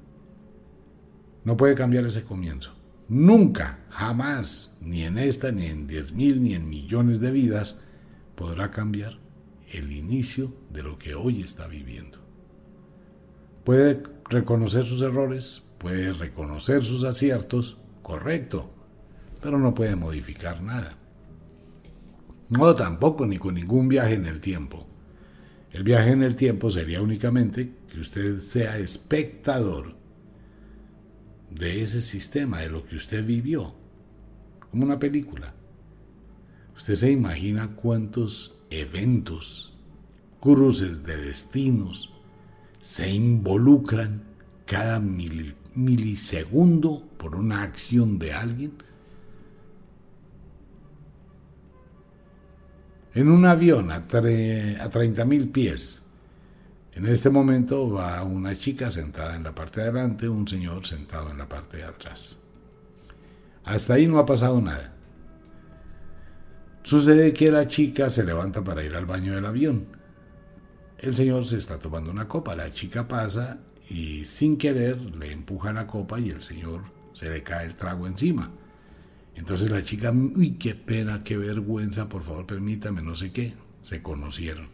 no 1.44 1.56
puede 1.56 1.74
cambiar 1.74 2.04
ese 2.06 2.22
comienzo. 2.22 2.72
Nunca, 3.08 3.86
jamás, 3.90 4.78
ni 4.80 5.02
en 5.02 5.18
esta, 5.18 5.50
ni 5.50 5.66
en 5.66 5.86
diez 5.86 6.12
mil, 6.12 6.42
ni 6.42 6.54
en 6.54 6.68
millones 6.68 7.20
de 7.20 7.30
vidas, 7.30 7.80
podrá 8.36 8.70
cambiar 8.70 9.18
el 9.72 9.92
inicio 9.92 10.54
de 10.72 10.82
lo 10.82 10.96
que 10.96 11.14
hoy 11.14 11.42
está 11.42 11.66
viviendo. 11.66 12.18
Puede 13.64 14.02
reconocer 14.28 14.86
sus 14.86 15.02
errores, 15.02 15.62
puede 15.78 16.12
reconocer 16.12 16.84
sus 16.84 17.04
aciertos, 17.04 17.78
correcto, 18.10 18.68
pero 19.40 19.56
no 19.56 19.72
puede 19.72 19.94
modificar 19.94 20.60
nada. 20.60 20.96
No 22.48 22.74
tampoco 22.74 23.24
ni 23.24 23.38
con 23.38 23.54
ningún 23.54 23.88
viaje 23.88 24.14
en 24.14 24.26
el 24.26 24.40
tiempo. 24.40 24.84
El 25.70 25.84
viaje 25.84 26.10
en 26.10 26.24
el 26.24 26.34
tiempo 26.34 26.72
sería 26.72 27.00
únicamente 27.00 27.72
que 27.88 28.00
usted 28.00 28.40
sea 28.40 28.78
espectador 28.78 29.94
de 31.52 31.82
ese 31.82 32.00
sistema, 32.00 32.58
de 32.58 32.70
lo 32.70 32.84
que 32.84 32.96
usted 32.96 33.24
vivió, 33.24 33.76
como 34.58 34.84
una 34.84 34.98
película. 34.98 35.54
Usted 36.76 36.96
se 36.96 37.12
imagina 37.12 37.76
cuántos 37.76 38.60
eventos, 38.70 39.78
cruces 40.40 41.04
de 41.04 41.16
destinos, 41.16 42.12
se 42.80 43.08
involucran 43.08 44.24
cada 44.66 44.98
milisegundo 45.74 47.02
por 47.16 47.36
una 47.36 47.62
acción 47.62 48.18
de 48.18 48.32
alguien 48.32 48.72
en 53.14 53.28
un 53.28 53.44
avión 53.44 53.90
a, 53.90 53.96
a 53.96 54.00
30.000 54.00 55.52
pies. 55.52 56.06
En 56.92 57.06
este 57.06 57.30
momento 57.30 57.90
va 57.90 58.22
una 58.22 58.56
chica 58.56 58.90
sentada 58.90 59.36
en 59.36 59.44
la 59.44 59.54
parte 59.54 59.80
de 59.80 59.88
adelante, 59.88 60.28
un 60.28 60.46
señor 60.46 60.86
sentado 60.86 61.30
en 61.30 61.38
la 61.38 61.48
parte 61.48 61.78
de 61.78 61.84
atrás. 61.84 62.38
Hasta 63.64 63.94
ahí 63.94 64.06
no 64.06 64.18
ha 64.18 64.26
pasado 64.26 64.60
nada. 64.60 64.94
Sucede 66.82 67.32
que 67.32 67.50
la 67.50 67.68
chica 67.68 68.10
se 68.10 68.24
levanta 68.24 68.64
para 68.64 68.82
ir 68.82 68.94
al 68.96 69.06
baño 69.06 69.34
del 69.34 69.46
avión. 69.46 69.86
El 70.98 71.14
señor 71.14 71.46
se 71.46 71.56
está 71.56 71.78
tomando 71.78 72.10
una 72.10 72.26
copa, 72.26 72.54
la 72.56 72.72
chica 72.72 73.06
pasa 73.06 73.58
y 73.90 74.24
sin 74.24 74.56
querer 74.56 74.98
le 75.16 75.32
empuja 75.32 75.72
la 75.72 75.88
copa 75.88 76.20
y 76.20 76.30
el 76.30 76.42
señor 76.42 76.84
se 77.12 77.28
le 77.28 77.42
cae 77.42 77.66
el 77.66 77.74
trago 77.74 78.06
encima. 78.06 78.50
Entonces 79.34 79.70
la 79.70 79.82
chica, 79.82 80.12
uy, 80.12 80.52
qué 80.52 80.76
pena, 80.76 81.24
qué 81.24 81.36
vergüenza, 81.36 82.08
por 82.08 82.22
favor 82.22 82.46
permítame, 82.46 83.02
no 83.02 83.16
sé 83.16 83.32
qué. 83.32 83.54
Se 83.80 84.00
conocieron. 84.00 84.68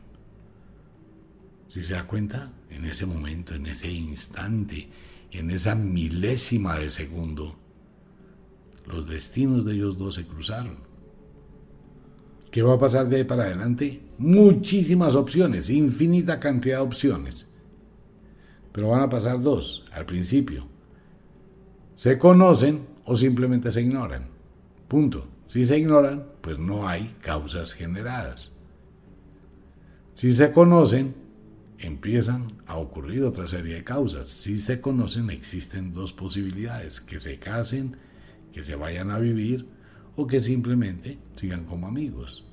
Si 1.67 1.83
se 1.83 1.95
da 1.95 2.07
cuenta, 2.07 2.53
en 2.71 2.85
ese 2.85 3.07
momento, 3.07 3.55
en 3.55 3.67
ese 3.67 3.91
instante, 3.91 4.89
en 5.31 5.51
esa 5.51 5.75
milésima 5.75 6.79
de 6.79 6.91
segundo, 6.91 7.57
los 8.87 9.09
destinos 9.09 9.65
de 9.65 9.75
ellos 9.75 9.97
dos 9.97 10.17
se 10.17 10.27
cruzaron. 10.27 10.77
¿Qué 12.51 12.63
va 12.63 12.75
a 12.75 12.79
pasar 12.79 13.09
de 13.09 13.17
ahí 13.17 13.25
para 13.25 13.45
adelante? 13.45 14.03
Muchísimas 14.19 15.15
opciones, 15.15 15.71
infinita 15.71 16.39
cantidad 16.41 16.79
de 16.79 16.83
opciones. 16.83 17.47
Pero 18.76 18.90
van 18.90 19.00
a 19.00 19.09
pasar 19.09 19.40
dos 19.40 19.87
al 19.90 20.04
principio. 20.04 20.68
Se 21.95 22.18
conocen 22.18 22.87
o 23.06 23.16
simplemente 23.16 23.73
se 23.73 23.80
ignoran. 23.80 24.28
Punto. 24.87 25.26
Si 25.49 25.64
se 25.64 25.78
ignoran, 25.78 26.26
pues 26.42 26.59
no 26.59 26.87
hay 26.87 27.16
causas 27.23 27.73
generadas. 27.73 28.52
Si 30.12 30.30
se 30.30 30.52
conocen, 30.52 31.14
empiezan 31.78 32.52
a 32.66 32.76
ocurrir 32.76 33.23
otra 33.23 33.49
serie 33.49 33.76
de 33.76 33.83
causas. 33.83 34.28
Si 34.28 34.59
se 34.59 34.78
conocen, 34.78 35.30
existen 35.30 35.95
dos 35.95 36.12
posibilidades, 36.12 37.00
que 37.00 37.18
se 37.18 37.38
casen, 37.38 37.97
que 38.52 38.62
se 38.62 38.76
vayan 38.76 39.11
a 39.11 39.18
vivir 39.18 39.66
o 40.16 40.26
que 40.26 40.38
simplemente 40.38 41.18
sigan 41.35 41.64
como 41.64 41.87
amigos. 41.87 42.45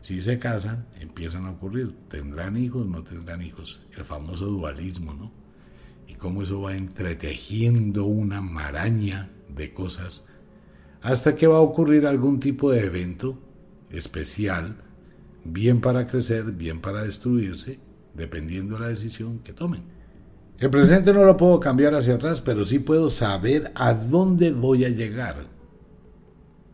Si 0.00 0.20
se 0.20 0.38
casan, 0.38 0.86
empiezan 1.00 1.46
a 1.46 1.50
ocurrir, 1.50 1.92
tendrán 2.08 2.56
hijos, 2.56 2.86
no 2.86 3.02
tendrán 3.02 3.42
hijos, 3.42 3.82
el 3.96 4.04
famoso 4.04 4.46
dualismo, 4.46 5.12
¿no? 5.12 5.42
Y 6.06 6.14
cómo 6.14 6.42
eso 6.42 6.60
va 6.60 6.76
entretejiendo 6.76 8.04
una 8.04 8.40
maraña 8.40 9.30
de 9.48 9.72
cosas 9.72 10.26
hasta 11.02 11.34
que 11.34 11.46
va 11.46 11.56
a 11.56 11.60
ocurrir 11.60 12.06
algún 12.06 12.38
tipo 12.38 12.70
de 12.70 12.84
evento 12.86 13.38
especial, 13.90 14.76
bien 15.44 15.80
para 15.80 16.06
crecer, 16.06 16.44
bien 16.52 16.80
para 16.80 17.02
destruirse, 17.02 17.80
dependiendo 18.14 18.76
de 18.76 18.82
la 18.82 18.88
decisión 18.88 19.40
que 19.40 19.52
tomen. 19.52 19.82
El 20.58 20.70
presente 20.70 21.12
no 21.12 21.24
lo 21.24 21.36
puedo 21.36 21.58
cambiar 21.58 21.94
hacia 21.94 22.14
atrás, 22.14 22.40
pero 22.40 22.64
sí 22.64 22.78
puedo 22.78 23.08
saber 23.08 23.72
a 23.74 23.92
dónde 23.94 24.52
voy 24.52 24.84
a 24.84 24.88
llegar. 24.88 25.36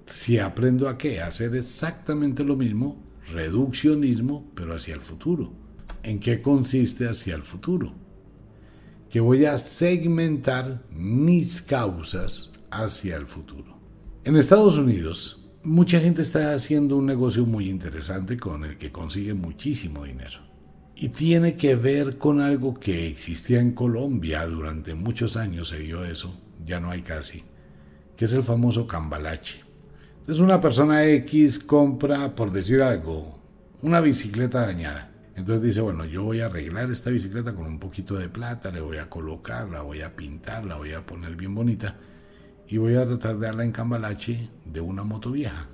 Si 0.04 0.38
aprendo 0.38 0.88
a 0.88 0.98
qué, 0.98 1.22
hacer 1.22 1.56
exactamente 1.56 2.44
lo 2.44 2.54
mismo, 2.54 3.02
reduccionismo, 3.32 4.50
pero 4.54 4.74
hacia 4.74 4.94
el 4.94 5.00
futuro. 5.00 5.52
¿En 6.02 6.20
qué 6.20 6.42
consiste 6.42 7.08
hacia 7.08 7.34
el 7.34 7.42
futuro? 7.42 7.94
Que 9.10 9.20
voy 9.20 9.46
a 9.46 9.56
segmentar 9.56 10.82
mis 10.90 11.62
causas 11.62 12.52
hacia 12.70 13.16
el 13.16 13.26
futuro. 13.26 13.78
En 14.24 14.36
Estados 14.36 14.76
Unidos, 14.76 15.48
mucha 15.62 16.00
gente 16.00 16.22
está 16.22 16.52
haciendo 16.52 16.96
un 16.96 17.06
negocio 17.06 17.46
muy 17.46 17.68
interesante 17.68 18.38
con 18.38 18.64
el 18.64 18.76
que 18.76 18.92
consigue 18.92 19.34
muchísimo 19.34 20.04
dinero. 20.04 20.40
Y 20.94 21.08
tiene 21.08 21.56
que 21.56 21.76
ver 21.76 22.18
con 22.18 22.40
algo 22.40 22.74
que 22.74 23.06
existía 23.06 23.60
en 23.60 23.72
Colombia 23.72 24.44
durante 24.46 24.94
muchos 24.94 25.36
años, 25.36 25.68
se 25.68 25.78
dio 25.78 26.04
eso, 26.04 26.38
ya 26.66 26.80
no 26.80 26.90
hay 26.90 27.02
casi, 27.02 27.44
que 28.16 28.24
es 28.24 28.32
el 28.32 28.42
famoso 28.42 28.86
cambalache. 28.86 29.60
Entonces 30.20 30.44
una 30.44 30.60
persona 30.60 31.06
X 31.06 31.60
compra, 31.60 32.34
por 32.34 32.52
decir 32.52 32.82
algo, 32.82 33.38
una 33.80 34.00
bicicleta 34.00 34.66
dañada. 34.66 35.07
Entonces 35.38 35.62
dice, 35.62 35.80
bueno, 35.80 36.04
yo 36.04 36.24
voy 36.24 36.40
a 36.40 36.46
arreglar 36.46 36.90
esta 36.90 37.10
bicicleta 37.10 37.54
con 37.54 37.66
un 37.66 37.78
poquito 37.78 38.18
de 38.18 38.28
plata, 38.28 38.72
le 38.72 38.80
voy 38.80 38.96
a 38.96 39.08
colocar, 39.08 39.68
la 39.68 39.82
voy 39.82 40.02
a 40.02 40.16
pintar, 40.16 40.64
la 40.64 40.76
voy 40.76 40.94
a 40.94 41.06
poner 41.06 41.36
bien 41.36 41.54
bonita 41.54 41.96
y 42.66 42.76
voy 42.76 42.96
a 42.96 43.06
tratar 43.06 43.38
de 43.38 43.46
darla 43.46 43.62
en 43.62 43.70
cambalache 43.70 44.50
de 44.64 44.80
una 44.80 45.04
moto 45.04 45.30
vieja 45.30 45.68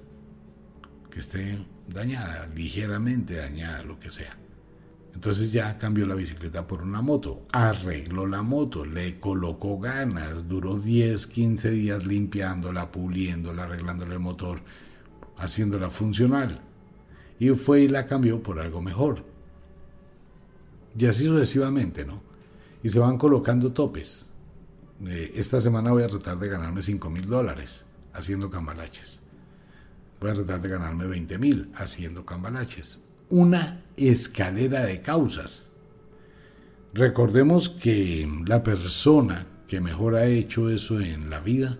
que 1.10 1.18
esté 1.18 1.64
dañada, 1.88 2.46
ligeramente 2.54 3.36
dañada, 3.36 3.82
lo 3.84 3.98
que 3.98 4.10
sea. 4.10 4.36
Entonces 5.14 5.50
ya 5.50 5.78
cambió 5.78 6.06
la 6.06 6.14
bicicleta 6.14 6.66
por 6.66 6.82
una 6.82 7.00
moto, 7.00 7.46
arregló 7.50 8.26
la 8.26 8.42
moto, 8.42 8.84
le 8.84 9.18
colocó 9.18 9.80
ganas, 9.80 10.46
duró 10.46 10.78
10, 10.78 11.26
15 11.26 11.70
días 11.70 12.06
limpiándola, 12.06 12.92
puliéndola, 12.92 13.62
arreglándole 13.64 14.12
el 14.12 14.20
motor, 14.20 14.60
haciéndola 15.38 15.88
funcional. 15.88 16.60
Y 17.38 17.48
fue 17.48 17.80
y 17.80 17.88
la 17.88 18.04
cambió 18.04 18.42
por 18.42 18.60
algo 18.60 18.82
mejor. 18.82 19.32
Y 20.96 21.06
así 21.06 21.26
sucesivamente, 21.26 22.04
¿no? 22.04 22.22
Y 22.82 22.88
se 22.88 22.98
van 22.98 23.18
colocando 23.18 23.72
topes. 23.72 24.26
Eh, 25.06 25.32
esta 25.34 25.60
semana 25.60 25.90
voy 25.90 26.02
a 26.02 26.08
tratar 26.08 26.38
de 26.38 26.48
ganarme 26.48 26.82
5 26.82 27.10
mil 27.10 27.26
dólares 27.26 27.84
haciendo 28.12 28.50
cambalaches. 28.50 29.20
Voy 30.20 30.30
a 30.30 30.34
tratar 30.34 30.62
de 30.62 30.68
ganarme 30.68 31.06
20 31.06 31.38
mil 31.38 31.70
haciendo 31.74 32.24
cambalaches. 32.24 33.04
Una 33.28 33.82
escalera 33.96 34.82
de 34.84 35.00
causas. 35.00 35.72
Recordemos 36.92 37.68
que 37.68 38.30
la 38.46 38.62
persona 38.62 39.46
que 39.66 39.80
mejor 39.80 40.14
ha 40.14 40.26
hecho 40.26 40.70
eso 40.70 41.00
en 41.00 41.28
la 41.30 41.40
vida 41.40 41.78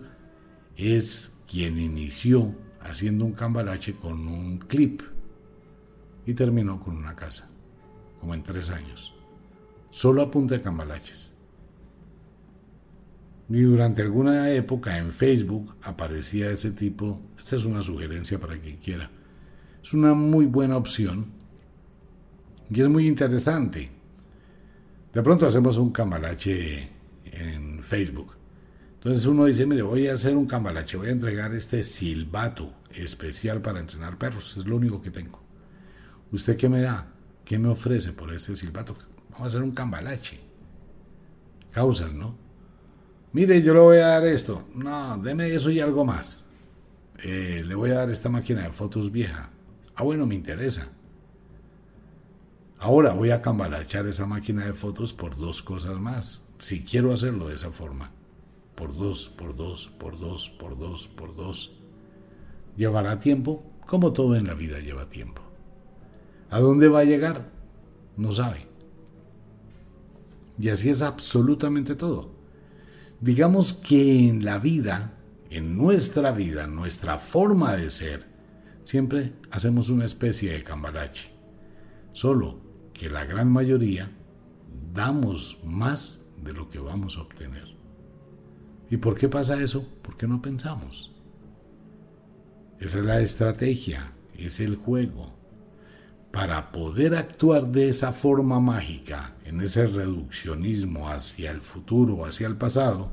es 0.75 1.31
quien 1.49 1.79
inició 1.79 2.53
haciendo 2.81 3.25
un 3.25 3.33
cambalache 3.33 3.95
con 3.95 4.27
un 4.27 4.59
clip 4.59 5.01
y 6.25 6.33
terminó 6.33 6.79
con 6.79 6.97
una 6.97 7.15
casa, 7.15 7.49
como 8.25 8.33
en 8.33 8.41
tres 8.41 8.71
años, 8.71 9.13
solo 9.91 10.23
a 10.23 10.31
punta 10.31 10.55
de 10.55 10.61
cambalaches. 10.63 11.37
Y 13.47 13.61
durante 13.61 14.01
alguna 14.01 14.49
época 14.49 14.97
en 14.97 15.11
Facebook 15.11 15.75
aparecía 15.83 16.49
ese 16.49 16.71
tipo, 16.71 17.21
esta 17.37 17.55
es 17.55 17.65
una 17.65 17.83
sugerencia 17.83 18.39
para 18.39 18.57
quien 18.57 18.77
quiera, 18.77 19.11
es 19.83 19.93
una 19.93 20.15
muy 20.15 20.47
buena 20.47 20.75
opción 20.75 21.27
y 22.67 22.81
es 22.81 22.87
muy 22.87 23.07
interesante. 23.07 23.91
De 25.13 25.21
pronto 25.21 25.45
hacemos 25.45 25.77
un 25.77 25.91
cambalache 25.91 26.89
en 27.25 27.83
Facebook. 27.83 28.35
Entonces 28.95 29.23
uno 29.27 29.45
dice, 29.45 29.67
mire, 29.67 29.83
voy 29.83 30.07
a 30.07 30.13
hacer 30.13 30.35
un 30.35 30.47
cambalache, 30.47 30.97
voy 30.97 31.09
a 31.09 31.11
entregar 31.11 31.53
este 31.53 31.83
silbato 31.83 32.73
especial 32.91 33.61
para 33.61 33.81
entrenar 33.81 34.17
perros, 34.17 34.57
es 34.57 34.65
lo 34.65 34.77
único 34.77 34.99
que 34.99 35.11
tengo. 35.11 35.43
¿Usted 36.31 36.57
qué 36.57 36.67
me 36.67 36.81
da? 36.81 37.14
¿Qué 37.45 37.59
me 37.59 37.69
ofrece 37.69 38.11
por 38.11 38.33
ese 38.33 38.55
silbato? 38.55 38.95
Vamos 39.29 39.41
a 39.41 39.47
hacer 39.47 39.61
un 39.61 39.71
cambalache. 39.71 40.39
Causas, 41.71 42.11
¿no? 42.11 42.35
Mire, 43.33 43.61
yo 43.61 43.73
le 43.73 43.79
voy 43.79 43.97
a 43.97 44.07
dar 44.07 44.25
esto. 44.25 44.67
No, 44.73 45.17
deme 45.19 45.53
eso 45.53 45.69
y 45.69 45.79
algo 45.79 46.03
más. 46.03 46.45
Eh, 47.23 47.63
le 47.65 47.75
voy 47.75 47.91
a 47.91 47.95
dar 47.95 48.09
esta 48.09 48.29
máquina 48.29 48.63
de 48.63 48.71
fotos 48.71 49.11
vieja. 49.11 49.51
Ah, 49.95 50.03
bueno, 50.03 50.25
me 50.25 50.35
interesa. 50.35 50.89
Ahora 52.79 53.13
voy 53.13 53.31
a 53.31 53.41
cambalachar 53.41 54.07
esa 54.07 54.25
máquina 54.25 54.65
de 54.65 54.73
fotos 54.73 55.13
por 55.13 55.37
dos 55.37 55.61
cosas 55.61 55.99
más. 55.99 56.41
Si 56.59 56.83
quiero 56.83 57.13
hacerlo 57.13 57.47
de 57.47 57.55
esa 57.55 57.71
forma. 57.71 58.11
Por 58.73 58.97
dos, 58.97 59.29
por 59.29 59.55
dos, 59.55 59.89
por 59.99 60.19
dos, 60.19 60.49
por 60.49 60.77
dos, 60.77 61.07
por 61.07 61.35
dos. 61.35 61.73
¿Llevará 62.75 63.19
tiempo? 63.19 63.63
Como 63.85 64.13
todo 64.13 64.35
en 64.35 64.47
la 64.47 64.53
vida 64.53 64.79
lleva 64.79 65.09
tiempo. 65.09 65.44
¿A 66.55 66.61
dónde 66.61 66.87
va 66.87 66.99
a 66.99 67.03
llegar? 67.03 67.51
No 68.15 68.31
sabe. 68.31 68.65
Y 70.57 70.69
así 70.69 70.89
es 70.89 71.01
absolutamente 71.01 71.95
todo. 71.95 72.31
Digamos 73.19 73.73
que 73.73 74.29
en 74.29 74.45
la 74.45 74.57
vida, 74.57 75.17
en 75.49 75.75
nuestra 75.75 76.31
vida, 76.31 76.65
nuestra 76.65 77.17
forma 77.17 77.75
de 77.75 77.89
ser, 77.89 78.25
siempre 78.85 79.33
hacemos 79.51 79.89
una 79.89 80.05
especie 80.05 80.53
de 80.53 80.63
cambalache. 80.63 81.29
Solo 82.13 82.61
que 82.93 83.09
la 83.09 83.25
gran 83.25 83.51
mayoría 83.51 84.09
damos 84.93 85.57
más 85.65 86.27
de 86.41 86.53
lo 86.53 86.69
que 86.69 86.79
vamos 86.79 87.17
a 87.17 87.23
obtener. 87.23 87.67
¿Y 88.89 88.95
por 88.95 89.15
qué 89.15 89.27
pasa 89.27 89.61
eso? 89.61 89.85
Porque 90.01 90.25
no 90.25 90.41
pensamos. 90.41 91.11
Esa 92.79 92.99
es 92.99 93.03
la 93.03 93.19
estrategia, 93.19 94.13
es 94.37 94.61
el 94.61 94.77
juego. 94.77 95.35
Para 96.35 96.69
poder 96.73 97.15
actuar 97.15 97.65
de 97.67 97.87
esa 97.87 98.11
forma 98.11 98.59
mágica, 98.59 99.35
en 99.45 99.61
ese 99.61 99.87
reduccionismo 99.87 101.07
hacia 101.07 101.49
el 101.49 101.61
futuro, 101.61 102.25
hacia 102.25 102.45
el 102.45 102.57
pasado, 102.57 103.09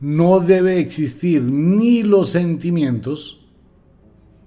no 0.00 0.40
debe 0.40 0.80
existir 0.80 1.40
ni 1.44 2.02
los 2.02 2.30
sentimientos, 2.30 3.46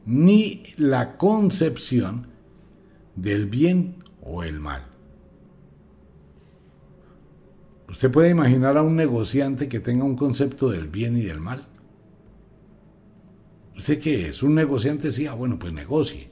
ni 0.06 0.64
la 0.76 1.16
concepción 1.16 2.28
del 3.16 3.46
bien 3.46 4.04
o 4.22 4.44
el 4.44 4.60
mal. 4.60 4.84
¿Usted 7.88 8.12
puede 8.12 8.28
imaginar 8.28 8.76
a 8.76 8.82
un 8.82 8.98
negociante 8.98 9.70
que 9.70 9.80
tenga 9.80 10.04
un 10.04 10.18
concepto 10.18 10.70
del 10.70 10.90
bien 10.90 11.16
y 11.16 11.22
del 11.22 11.40
mal? 11.40 11.66
¿Usted 13.78 14.00
qué 14.00 14.30
es? 14.30 14.42
¿Un 14.42 14.56
negociante? 14.56 15.12
Sí, 15.12 15.28
ah, 15.28 15.34
bueno, 15.34 15.60
pues 15.60 15.74
negocie. 15.74 16.30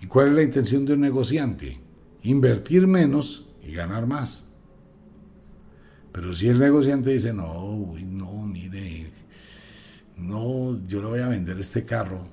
¿Y 0.00 0.06
cuál 0.06 0.28
es 0.28 0.34
la 0.34 0.42
intención 0.42 0.84
de 0.84 0.94
un 0.94 1.00
negociante? 1.00 1.80
Invertir 2.22 2.86
menos 2.86 3.48
y 3.62 3.72
ganar 3.72 4.06
más. 4.06 4.52
Pero 6.12 6.34
si 6.34 6.48
el 6.48 6.58
negociante 6.58 7.10
dice, 7.10 7.32
no, 7.32 7.94
no, 7.98 8.46
mire, 8.46 9.10
no, 10.16 10.80
yo 10.86 11.00
le 11.00 11.06
voy 11.06 11.20
a 11.20 11.28
vender 11.28 11.58
este 11.60 11.84
carro, 11.84 12.26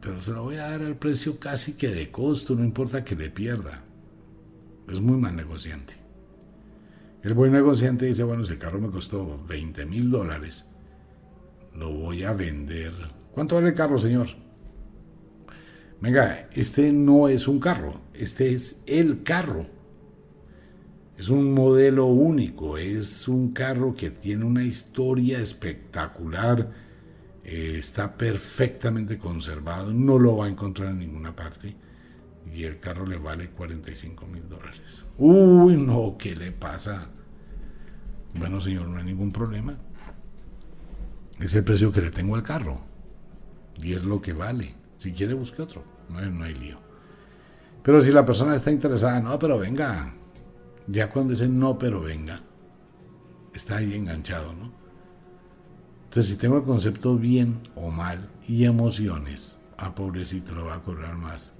pero 0.00 0.20
se 0.22 0.32
lo 0.32 0.44
voy 0.44 0.56
a 0.56 0.70
dar 0.70 0.82
al 0.82 0.96
precio 0.96 1.38
casi 1.38 1.74
que 1.74 1.88
de 1.88 2.10
costo, 2.10 2.54
no 2.54 2.64
importa 2.64 3.04
que 3.04 3.14
le 3.14 3.30
pierda. 3.30 3.84
Es 4.88 5.00
muy 5.00 5.18
mal 5.18 5.36
negociante. 5.36 5.94
El 7.22 7.34
buen 7.34 7.52
negociante 7.52 8.06
dice, 8.06 8.22
bueno, 8.22 8.44
ese 8.44 8.56
carro 8.56 8.80
me 8.80 8.90
costó 8.90 9.44
20 9.46 9.84
mil 9.86 10.10
dólares, 10.10 10.64
lo 11.74 11.92
voy 11.92 12.22
a 12.22 12.32
vender 12.32 13.17
¿Cuánto 13.38 13.54
vale 13.54 13.68
el 13.68 13.74
carro, 13.74 13.96
señor? 13.98 14.26
Venga, 16.00 16.48
este 16.54 16.92
no 16.92 17.28
es 17.28 17.46
un 17.46 17.60
carro, 17.60 18.00
este 18.12 18.52
es 18.52 18.82
el 18.88 19.22
carro. 19.22 19.64
Es 21.16 21.28
un 21.28 21.54
modelo 21.54 22.06
único, 22.06 22.76
es 22.78 23.28
un 23.28 23.52
carro 23.52 23.94
que 23.94 24.10
tiene 24.10 24.44
una 24.44 24.64
historia 24.64 25.38
espectacular, 25.38 26.72
eh, 27.44 27.76
está 27.78 28.16
perfectamente 28.16 29.18
conservado, 29.18 29.92
no 29.92 30.18
lo 30.18 30.38
va 30.38 30.46
a 30.46 30.48
encontrar 30.48 30.88
en 30.90 30.98
ninguna 30.98 31.36
parte 31.36 31.76
y 32.52 32.64
el 32.64 32.80
carro 32.80 33.06
le 33.06 33.18
vale 33.18 33.50
45 33.50 34.26
mil 34.26 34.48
dólares. 34.48 35.06
Uy, 35.16 35.76
no, 35.76 36.16
¿qué 36.18 36.34
le 36.34 36.50
pasa? 36.50 37.08
Bueno, 38.34 38.60
señor, 38.60 38.88
no 38.88 38.98
hay 38.98 39.04
ningún 39.04 39.30
problema. 39.30 39.78
Es 41.38 41.54
el 41.54 41.62
precio 41.62 41.92
que 41.92 42.00
le 42.00 42.10
tengo 42.10 42.34
al 42.34 42.42
carro 42.42 42.97
y 43.82 43.92
es 43.92 44.04
lo 44.04 44.20
que 44.20 44.32
vale. 44.32 44.74
Si 44.96 45.12
quiere, 45.12 45.34
busque 45.34 45.62
otro, 45.62 45.84
no 46.08 46.18
hay, 46.18 46.30
no 46.30 46.44
hay 46.44 46.54
lío. 46.54 46.78
Pero 47.82 48.02
si 48.02 48.10
la 48.12 48.24
persona 48.24 48.54
está 48.54 48.70
interesada, 48.70 49.20
no, 49.20 49.38
pero 49.38 49.58
venga, 49.58 50.14
ya 50.86 51.10
cuando 51.10 51.30
dice 51.30 51.48
no, 51.48 51.78
pero 51.78 52.00
venga, 52.00 52.40
está 53.54 53.76
ahí 53.76 53.94
enganchado, 53.94 54.52
¿no? 54.52 54.72
Entonces, 56.04 56.32
si 56.32 56.36
tengo 56.36 56.56
el 56.56 56.64
concepto 56.64 57.16
bien 57.16 57.60
o 57.74 57.90
mal 57.90 58.30
y 58.46 58.64
emociones, 58.64 59.58
ah, 59.76 59.94
pobrecito, 59.94 60.54
lo 60.54 60.64
va 60.64 60.74
a 60.74 60.82
cobrar 60.82 61.16
más. 61.16 61.52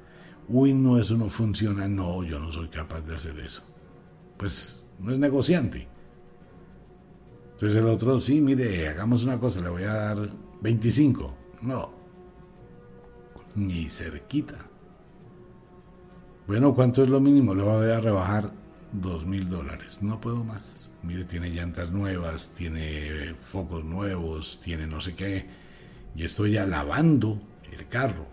Uy, 0.48 0.72
no, 0.72 0.98
eso 0.98 1.16
no 1.16 1.28
funciona, 1.28 1.86
no, 1.86 2.24
yo 2.24 2.38
no 2.38 2.50
soy 2.50 2.68
capaz 2.68 3.02
de 3.02 3.14
hacer 3.14 3.38
eso. 3.40 3.62
Pues 4.38 4.86
no 4.98 5.12
es 5.12 5.18
negociante. 5.18 5.86
Entonces 7.52 7.76
el 7.76 7.88
otro, 7.88 8.18
sí, 8.18 8.40
mire, 8.40 8.88
hagamos 8.88 9.24
una 9.24 9.38
cosa, 9.38 9.60
le 9.60 9.68
voy 9.68 9.82
a 9.82 9.92
dar 9.92 10.30
25. 10.62 11.34
No, 11.62 11.97
ni 13.66 13.90
cerquita. 13.90 14.66
Bueno, 16.46 16.74
¿cuánto 16.74 17.02
es 17.02 17.10
lo 17.10 17.20
mínimo? 17.20 17.54
Le 17.54 17.62
voy 17.62 17.90
a 17.90 18.00
rebajar 18.00 18.52
dos 18.92 19.26
mil 19.26 19.48
dólares. 19.48 20.02
No 20.02 20.20
puedo 20.20 20.44
más. 20.44 20.90
Mire, 21.02 21.24
tiene 21.24 21.50
llantas 21.50 21.90
nuevas, 21.90 22.52
tiene 22.56 23.34
focos 23.40 23.84
nuevos, 23.84 24.60
tiene 24.62 24.86
no 24.86 25.00
sé 25.00 25.14
qué. 25.14 25.46
Y 26.14 26.24
estoy 26.24 26.56
alabando 26.56 27.40
el 27.70 27.86
carro. 27.86 28.26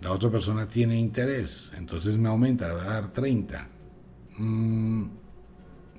La 0.00 0.12
otra 0.12 0.30
persona 0.30 0.66
tiene 0.66 0.96
interés, 0.96 1.72
entonces 1.76 2.18
me 2.18 2.28
aumenta, 2.28 2.68
le 2.68 2.74
voy 2.74 2.82
a 2.82 2.90
dar 2.90 3.12
30. 3.12 3.68
Mm, 4.38 5.04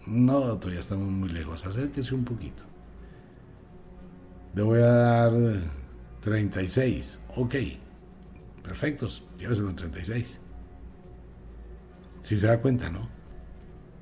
no, 0.07 0.57
todavía 0.57 0.79
estamos 0.79 1.07
muy 1.07 1.29
lejos. 1.29 1.65
Acérquese 1.65 2.13
un 2.13 2.23
poquito. 2.23 2.63
Le 4.53 4.61
voy 4.61 4.79
a 4.79 4.91
dar 4.91 5.33
36. 6.21 7.19
Ok. 7.35 7.55
Perfectos. 8.63 9.23
Lléveselo 9.39 9.69
en 9.69 9.75
36. 9.75 10.39
Si 12.21 12.37
se 12.37 12.47
da 12.47 12.61
cuenta, 12.61 12.89
¿no? 12.89 13.07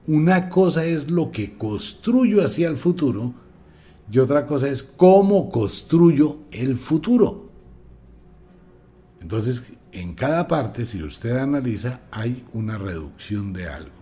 Una 0.08 0.50
cosa 0.50 0.86
es 0.86 1.10
lo 1.10 1.32
que 1.32 1.58
construyo 1.58 2.44
hacia 2.44 2.68
el 2.68 2.76
futuro 2.76 3.34
y 4.12 4.20
otra 4.20 4.46
cosa 4.46 4.70
es 4.70 4.84
cómo 4.84 5.50
construyo 5.50 6.40
el 6.52 6.76
futuro. 6.76 7.50
Entonces, 9.20 9.74
en 9.92 10.14
cada 10.14 10.48
parte, 10.48 10.86
si 10.86 11.02
usted 11.02 11.38
analiza, 11.38 12.02
hay 12.12 12.46
una 12.54 12.78
reducción 12.78 13.54
de 13.54 13.68
algo. 13.68 13.96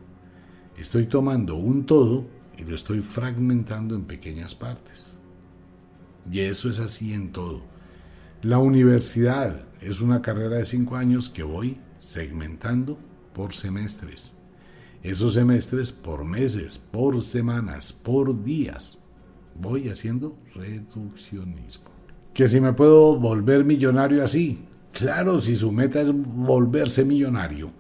Estoy 0.78 1.06
tomando 1.06 1.56
un 1.56 1.86
todo 1.86 2.26
y 2.58 2.64
lo 2.64 2.76
estoy 2.76 3.02
fragmentando 3.02 3.96
en 3.96 4.04
pequeñas 4.04 4.56
partes. 4.56 5.18
Y 6.30 6.40
eso 6.40 6.70
es 6.70 6.80
así 6.80 7.14
en 7.14 7.32
todo. 7.32 7.73
La 8.44 8.58
universidad 8.58 9.56
es 9.80 10.02
una 10.02 10.22
carrera 10.22 10.58
de 10.58 10.66
cinco 10.66 10.98
años 10.98 11.30
que 11.30 11.44
voy 11.44 11.78
segmentando 11.98 13.00
por 13.34 13.54
semestres. 13.54 14.34
Esos 15.02 15.36
semestres 15.36 15.94
por 15.94 16.26
meses, 16.26 16.78
por 16.78 17.24
semanas, 17.24 17.94
por 17.94 18.44
días. 18.44 19.06
Voy 19.56 19.88
haciendo 19.88 20.38
reduccionismo. 20.56 21.86
Que 22.34 22.50
si 22.50 22.60
me 22.60 22.74
puedo 22.74 23.18
volver 23.18 23.64
millonario 23.64 24.22
así. 24.22 24.66
Claro, 24.92 25.40
si 25.40 25.56
su 25.56 25.72
meta 25.72 26.02
es 26.02 26.12
volverse 26.12 27.06
millonario. 27.06 27.72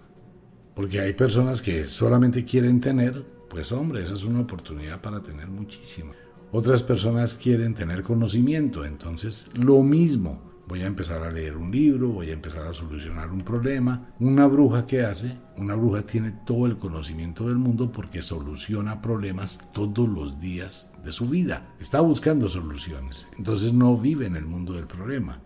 Porque 0.75 1.01
hay 1.01 1.11
personas 1.11 1.61
que 1.61 1.83
solamente 1.83 2.45
quieren 2.45 2.79
tener, 2.79 3.21
pues 3.49 3.73
hombre, 3.73 4.01
esa 4.01 4.13
es 4.13 4.23
una 4.23 4.39
oportunidad 4.39 5.01
para 5.01 5.21
tener 5.21 5.49
muchísimo. 5.49 6.13
Otras 6.53 6.83
personas 6.83 7.33
quieren 7.33 7.73
tener 7.73 8.01
conocimiento, 8.01 8.85
entonces 8.85 9.47
lo 9.55 9.83
mismo 9.83 10.52
voy 10.67 10.81
a 10.81 10.87
empezar 10.87 11.23
a 11.23 11.31
leer 11.31 11.57
un 11.57 11.71
libro, 11.71 12.09
voy 12.09 12.29
a 12.29 12.33
empezar 12.33 12.67
a 12.67 12.73
solucionar 12.73 13.31
un 13.31 13.41
problema. 13.41 14.13
Una 14.19 14.47
bruja 14.47 14.85
que 14.85 15.03
hace, 15.03 15.37
una 15.57 15.75
bruja 15.75 16.03
tiene 16.03 16.31
todo 16.45 16.65
el 16.65 16.77
conocimiento 16.77 17.47
del 17.47 17.57
mundo 17.57 17.91
porque 17.91 18.21
soluciona 18.21 19.01
problemas 19.01 19.71
todos 19.73 20.07
los 20.07 20.39
días 20.39 20.93
de 21.03 21.11
su 21.11 21.27
vida. 21.27 21.73
Está 21.79 22.01
buscando 22.01 22.47
soluciones, 22.47 23.27
entonces 23.37 23.73
no 23.73 23.95
vive 23.97 24.25
en 24.25 24.35
el 24.35 24.45
mundo 24.45 24.73
del 24.73 24.87
problema. 24.87 25.41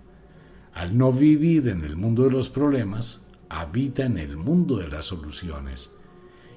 Al 0.73 0.97
no 0.97 1.11
vivir 1.11 1.67
en 1.69 1.83
el 1.83 1.95
mundo 1.95 2.23
de 2.23 2.31
los 2.31 2.49
problemas, 2.49 3.27
habita 3.49 4.05
en 4.05 4.17
el 4.17 4.37
mundo 4.37 4.77
de 4.77 4.87
las 4.87 5.07
soluciones. 5.07 5.91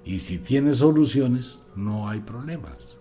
Y 0.05 0.19
si 0.19 0.39
tiene 0.39 0.75
soluciones, 0.75 1.61
no 1.77 2.09
hay 2.09 2.21
problemas. 2.21 2.99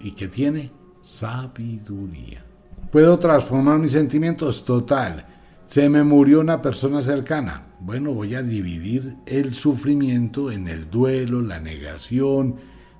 ¿Y 0.00 0.12
qué 0.12 0.28
tiene? 0.28 0.72
Sabiduría. 1.00 2.44
¿Puedo 2.92 3.18
transformar 3.18 3.78
mis 3.78 3.92
sentimientos? 3.92 4.66
Total. 4.66 5.26
Se 5.66 5.88
me 5.88 6.04
murió 6.04 6.40
una 6.40 6.60
persona 6.60 7.00
cercana. 7.00 7.68
Bueno, 7.80 8.12
voy 8.12 8.34
a 8.34 8.42
dividir 8.42 9.16
el 9.24 9.54
sufrimiento 9.54 10.52
en 10.52 10.68
el 10.68 10.90
duelo, 10.90 11.40
la 11.40 11.58
negación, 11.58 12.56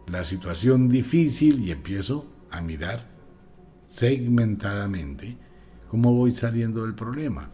la 0.06 0.24
situación 0.24 0.88
difícil 0.88 1.62
y 1.62 1.72
empiezo 1.72 2.32
a 2.50 2.62
mirar 2.62 3.06
segmentadamente 3.86 5.36
cómo 5.88 6.14
voy 6.14 6.30
saliendo 6.30 6.84
del 6.84 6.94
problema. 6.94 7.50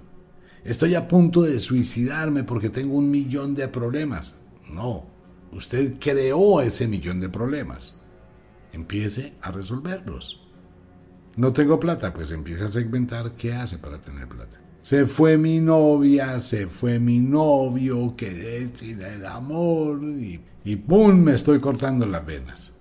Estoy 0.62 0.94
a 0.94 1.08
punto 1.08 1.42
de 1.42 1.58
suicidarme 1.58 2.44
porque 2.44 2.70
tengo 2.70 2.98
un 2.98 3.10
millón 3.10 3.56
de 3.56 3.66
problemas. 3.66 4.36
No, 4.72 5.06
usted 5.50 5.94
creó 5.98 6.60
ese 6.60 6.86
millón 6.86 7.18
de 7.18 7.30
problemas. 7.30 7.94
Empiece 8.72 9.34
a 9.42 9.50
resolverlos. 9.50 10.47
No 11.38 11.52
tengo 11.52 11.78
plata, 11.78 12.12
pues 12.12 12.32
empieza 12.32 12.64
a 12.64 12.72
segmentar 12.72 13.36
qué 13.36 13.54
hace 13.54 13.78
para 13.78 13.98
tener 13.98 14.26
plata. 14.26 14.60
Se 14.82 15.06
fue 15.06 15.38
mi 15.38 15.60
novia, 15.60 16.40
se 16.40 16.66
fue 16.66 16.98
mi 16.98 17.20
novio, 17.20 18.16
quedé 18.16 18.68
sin 18.74 19.00
el 19.02 19.24
amor 19.24 20.02
y, 20.02 20.40
y 20.64 20.74
¡pum! 20.74 21.14
me 21.14 21.34
estoy 21.34 21.60
cortando 21.60 22.06
las 22.06 22.26
venas. 22.26 22.72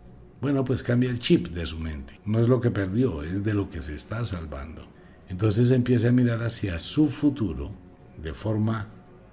Bueno, 0.41 0.65
pues 0.65 0.81
cambia 0.81 1.11
el 1.11 1.19
chip 1.19 1.49
de 1.49 1.67
su 1.67 1.77
mente. 1.77 2.19
No 2.25 2.39
es 2.39 2.47
lo 2.47 2.59
que 2.59 2.71
perdió, 2.71 3.21
es 3.21 3.43
de 3.43 3.53
lo 3.53 3.69
que 3.69 3.83
se 3.83 3.93
está 3.93 4.25
salvando. 4.25 4.87
Entonces 5.29 5.69
empieza 5.69 6.09
a 6.09 6.11
mirar 6.11 6.41
hacia 6.41 6.79
su 6.79 7.09
futuro 7.09 7.69
de 8.19 8.33
forma 8.33 8.87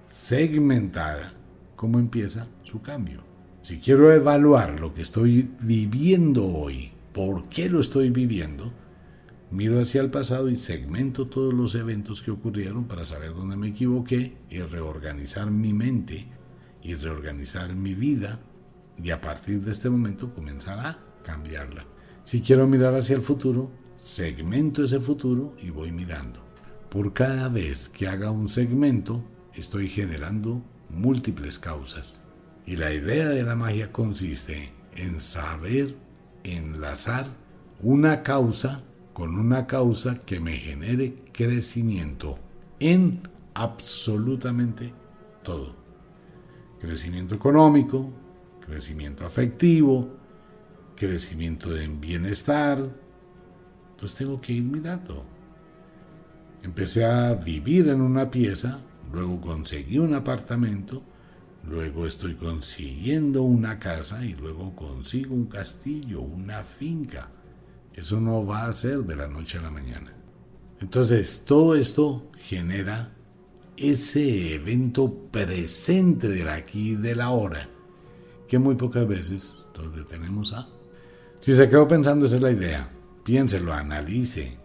segmentada, 0.05 1.33
cómo 1.77 1.99
empieza 1.99 2.47
su 2.63 2.83
cambio. 2.83 3.25
Si 3.63 3.79
quiero 3.79 4.13
evaluar 4.13 4.81
lo 4.81 4.93
que 4.93 5.01
estoy 5.01 5.51
viviendo 5.63 6.47
hoy, 6.47 6.93
por 7.15 7.49
qué 7.49 7.71
lo 7.71 7.81
estoy 7.81 8.11
viviendo, 8.11 8.84
miro 9.51 9.81
hacia 9.81 10.01
el 10.01 10.11
pasado 10.11 10.49
y 10.49 10.57
segmento 10.57 11.27
todos 11.27 11.55
los 11.55 11.75
eventos 11.75 12.23
que 12.23 12.31
ocurrieron 12.31 12.85
para 12.85 13.05
saber 13.05 13.35
dónde 13.35 13.57
me 13.57 13.69
equivoqué 13.69 14.37
y 14.51 14.61
reorganizar 14.61 15.51
mi 15.51 15.73
mente 15.73 16.27
y 16.83 16.95
reorganizar 16.95 17.75
mi 17.75 17.95
vida 17.95 18.41
y 19.03 19.11
a 19.11 19.21
partir 19.21 19.61
de 19.61 19.73
este 19.73 19.91
momento 19.91 20.35
comenzar 20.35 20.79
a 20.79 20.99
cambiarla. 21.25 21.85
Si 22.23 22.41
quiero 22.41 22.67
mirar 22.67 22.95
hacia 22.95 23.17
el 23.17 23.23
futuro, 23.23 23.71
segmento 23.97 24.83
ese 24.83 25.01
futuro 25.01 25.57
y 25.61 25.71
voy 25.71 25.93
mirando. 25.93 26.41
Por 26.89 27.13
cada 27.13 27.49
vez 27.49 27.89
que 27.89 28.07
haga 28.07 28.31
un 28.31 28.49
segmento, 28.49 29.25
estoy 29.55 29.89
generando 29.89 30.63
múltiples 30.91 31.59
causas. 31.59 32.21
Y 32.67 32.77
la 32.77 32.93
idea 32.93 33.29
de 33.29 33.43
la 33.43 33.57
magia 33.57 33.93
consiste 33.93 34.73
en 34.95 35.21
saber 35.21 35.97
enlazar 36.45 37.27
una 37.83 38.23
causa 38.23 38.83
con 39.15 39.39
una 39.39 39.67
causa 39.67 40.19
que 40.27 40.41
me 40.41 40.53
genere 40.55 41.15
crecimiento 41.33 42.37
en 42.81 43.23
absolutamente 43.55 44.93
todo. 45.43 45.77
Crecimiento 46.81 47.37
económico, 47.37 48.11
crecimiento 48.61 49.25
afectivo, 49.25 50.11
crecimiento 50.97 51.77
en 51.77 52.01
bienestar. 52.01 52.91
Pues 53.99 54.17
tengo 54.17 54.41
que 54.41 54.53
ir 54.53 54.65
mirando. 54.65 55.25
Empecé 56.65 57.05
a 57.05 57.35
vivir 57.35 57.89
en 57.89 58.01
una 58.01 58.31
pieza, 58.31 58.81
luego 59.13 59.41
conseguí 59.41 59.99
un 59.99 60.15
apartamento, 60.15 61.03
luego 61.63 62.07
estoy 62.07 62.35
consiguiendo 62.35 63.45
una 63.45 63.79
casa 63.79 64.25
y 64.25 64.33
luego 64.33 64.75
consigo 64.75 65.35
un 65.35 65.47
castillo, 65.47 66.21
una 66.21 66.65
finca. 66.65 67.29
Eso 67.95 68.21
no 68.21 68.45
va 68.45 68.67
a 68.67 68.73
ser 68.73 68.99
de 69.05 69.17
la 69.17 69.29
noche 69.29 69.59
a 69.59 69.63
la 69.63 69.71
mañana. 69.71 70.13
Entonces, 70.81 71.43
todo 71.47 71.77
esto 71.77 72.31
genera 72.37 73.13
ese 73.77 74.55
evento 74.55 75.13
presente 75.31 76.29
del 76.29 76.49
aquí 76.49 76.91
y 76.91 76.97
del 76.97 77.21
ahora, 77.21 77.69
que 78.49 78.59
muy 78.59 78.75
pocas 78.75 79.07
veces 79.07 79.57
nos 79.77 79.95
detenemos 79.95 80.53
a. 80.53 80.69
Si 81.41 81.55
se 81.55 81.69
quedó 81.69 81.87
pensando, 81.87 82.27
esa 82.27 82.37
es 82.37 82.43
la 82.43 82.51
idea. 82.51 82.91
Piénselo, 83.25 83.73
analice. 83.73 84.59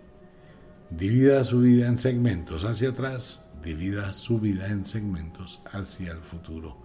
Divida 0.89 1.43
su 1.43 1.61
vida 1.61 1.87
en 1.87 1.99
segmentos 1.99 2.65
hacia 2.65 2.89
atrás, 2.89 3.51
divida 3.63 4.11
su 4.11 4.39
vida 4.39 4.67
en 4.67 4.85
segmentos 4.85 5.61
hacia 5.71 6.11
el 6.11 6.21
futuro. 6.21 6.77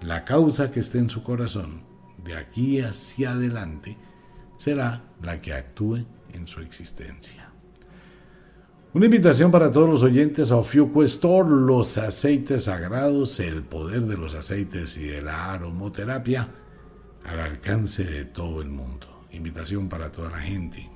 La 0.00 0.24
causa 0.24 0.70
que 0.70 0.80
esté 0.80 0.98
en 0.98 1.10
su 1.10 1.22
corazón, 1.22 1.82
de 2.24 2.36
aquí 2.36 2.80
hacia 2.80 3.32
adelante, 3.32 3.96
será 4.56 5.02
la 5.22 5.40
que 5.40 5.52
actúe 5.52 6.04
en 6.32 6.46
su 6.46 6.60
existencia. 6.60 7.50
Una 8.94 9.06
invitación 9.06 9.50
para 9.50 9.70
todos 9.70 9.88
los 9.88 10.02
oyentes 10.02 10.50
a 10.50 10.56
Ofiuco 10.56 11.02
Store, 11.04 11.48
los 11.50 11.98
aceites 11.98 12.64
sagrados, 12.64 13.40
el 13.40 13.62
poder 13.62 14.02
de 14.02 14.16
los 14.16 14.34
aceites 14.34 14.96
y 14.96 15.04
de 15.04 15.20
la 15.20 15.52
aromoterapia 15.52 16.48
al 17.24 17.40
alcance 17.40 18.04
de 18.04 18.24
todo 18.24 18.62
el 18.62 18.70
mundo. 18.70 19.26
Invitación 19.32 19.90
para 19.90 20.10
toda 20.10 20.30
la 20.30 20.38
gente. 20.38 20.90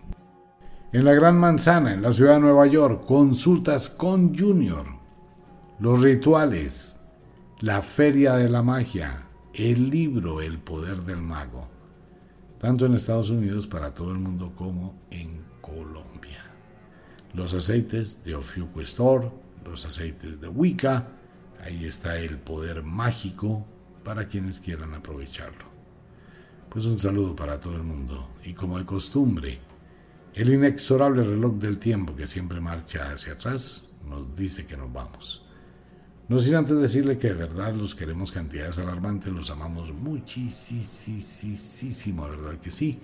En 0.93 1.05
la 1.05 1.13
Gran 1.13 1.37
Manzana, 1.37 1.93
en 1.93 2.01
la 2.01 2.13
ciudad 2.13 2.35
de 2.35 2.41
Nueva 2.41 2.67
York, 2.67 3.05
consultas 3.05 3.91
con 3.91 4.35
Junior, 4.37 4.87
los 5.79 6.01
rituales, 6.01 6.97
la 7.61 7.83
feria 7.83 8.37
de 8.37 8.49
la 8.49 8.63
magia, 8.63 9.27
el 9.53 9.91
libro 9.91 10.41
El 10.41 10.59
poder 10.59 11.03
del 11.03 11.21
mago 11.21 11.70
tanto 12.61 12.85
en 12.85 12.95
Estados 12.95 13.31
Unidos 13.31 13.67
para 13.67 13.95
todo 13.95 14.13
el 14.13 14.19
mundo 14.19 14.53
como 14.55 14.95
en 15.11 15.43
Colombia. 15.63 16.45
Los 17.33 17.55
aceites 17.55 18.23
de 18.23 18.35
Ofiuco 18.35 18.83
Store, 18.83 19.31
los 19.65 19.87
aceites 19.87 20.41
de 20.41 20.49
Wicca, 20.49 21.09
ahí 21.65 21.87
está 21.87 22.19
el 22.19 22.39
poder 22.39 22.83
mágico 22.83 23.67
para 24.05 24.27
quienes 24.27 24.61
quieran 24.61 24.93
aprovecharlo. 24.93 25.65
Pues 26.69 26.85
un 26.85 26.99
saludo 26.99 27.35
para 27.35 27.59
todo 27.59 27.77
el 27.77 27.83
mundo 27.83 28.31
y 28.45 28.53
como 28.53 28.79
de 28.79 28.85
costumbre, 28.85 29.59
el 30.35 30.53
inexorable 30.53 31.25
reloj 31.25 31.55
del 31.55 31.79
tiempo 31.79 32.15
que 32.15 32.27
siempre 32.27 32.61
marcha 32.61 33.11
hacia 33.11 33.33
atrás 33.33 33.89
nos 34.07 34.37
dice 34.37 34.67
que 34.67 34.77
nos 34.77 34.93
vamos. 34.93 35.47
No 36.31 36.39
sin 36.39 36.55
antes 36.55 36.79
decirle 36.79 37.19
que 37.19 37.27
de 37.27 37.35
verdad 37.35 37.75
los 37.75 37.97
queremos 37.97 38.31
cantidades 38.31 38.79
alarmantes, 38.79 39.33
los 39.33 39.51
amamos 39.51 39.93
muchísimo, 39.93 42.29
verdad 42.29 42.57
que 42.61 42.71
sí. 42.71 43.01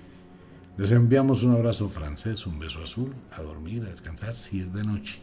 Les 0.77 0.93
enviamos 0.93 1.43
un 1.43 1.51
abrazo 1.51 1.89
francés, 1.89 2.47
un 2.47 2.61
beso 2.61 2.85
azul, 2.85 3.17
a 3.33 3.43
dormir, 3.43 3.83
a 3.83 3.91
descansar 3.91 4.37
si 4.37 4.61
es 4.61 4.73
de 4.73 4.85
noche. 4.85 5.19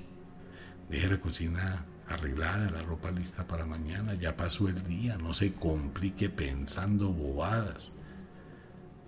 Deje 0.90 1.12
la 1.12 1.20
cocina 1.22 1.86
arreglada, 2.10 2.70
la 2.72 2.82
ropa 2.82 3.10
lista 3.10 3.48
para 3.48 3.66
mañana, 3.66 4.16
ya 4.16 4.36
pasó 4.36 4.68
el 4.68 4.84
día, 4.84 5.18
no 5.18 5.34
se 5.34 5.54
complique 5.54 6.28
pensando 6.28 7.14
bobadas, 7.14 7.94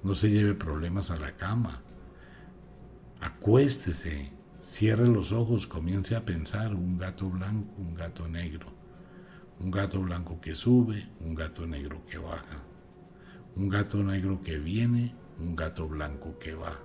no 0.03 0.15
se 0.15 0.29
lleve 0.29 0.53
problemas 0.53 1.12
a 1.12 1.17
la 1.17 1.36
cama. 1.36 1.81
Acuéstese, 3.19 4.31
cierre 4.62 5.10
los 5.10 5.34
ojos, 5.34 5.67
comience 5.67 6.15
a 6.15 6.23
pensar 6.23 6.73
un 6.73 6.97
gato 6.97 7.29
blanco, 7.29 7.73
un 7.77 7.93
gato 7.93 8.29
negro. 8.29 8.74
Un 9.60 9.72
gato 9.72 10.02
blanco 10.02 10.39
que 10.41 10.54
sube, 10.54 11.10
un 11.22 11.34
gato 11.34 11.65
negro 11.65 12.06
que 12.06 12.18
baja. 12.18 12.63
Un 13.56 13.70
gato 13.70 14.04
negro 14.04 14.41
que 14.41 14.58
viene, 14.58 15.15
un 15.39 15.56
gato 15.56 15.88
blanco 15.88 16.38
que 16.38 16.54
va. 16.54 16.80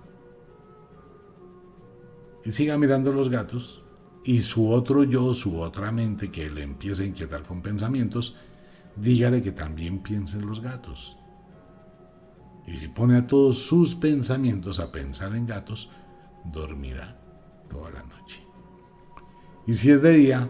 Y 2.45 2.51
siga 2.51 2.79
mirando 2.79 3.13
los 3.13 3.29
gatos 3.29 3.83
y 4.25 4.41
su 4.41 4.71
otro 4.71 5.05
yo, 5.05 5.35
su 5.35 5.61
otra 5.61 5.93
mente 5.93 6.31
que 6.31 6.51
le 6.51 6.63
empieza 6.63 7.03
a 7.03 7.07
inquietar 7.07 7.43
con 7.43 7.63
pensamientos, 7.63 8.37
dígale 8.97 9.43
que 9.43 9.53
también 9.53 10.03
piense 10.03 10.37
en 10.37 10.47
los 10.47 10.61
gatos. 10.61 11.17
Y 12.67 12.77
si 12.77 12.89
pone 12.89 13.17
a 13.17 13.27
todos 13.27 13.59
sus 13.59 13.95
pensamientos 13.95 14.79
a 14.79 14.93
pensar 14.93 15.35
en 15.35 15.47
gatos, 15.47 15.91
dormirá 16.45 17.19
toda 17.69 17.91
la 17.91 18.03
noche. 18.03 18.45
Y 19.67 19.75
si 19.75 19.91
es 19.91 20.03
de 20.03 20.13
día, 20.15 20.49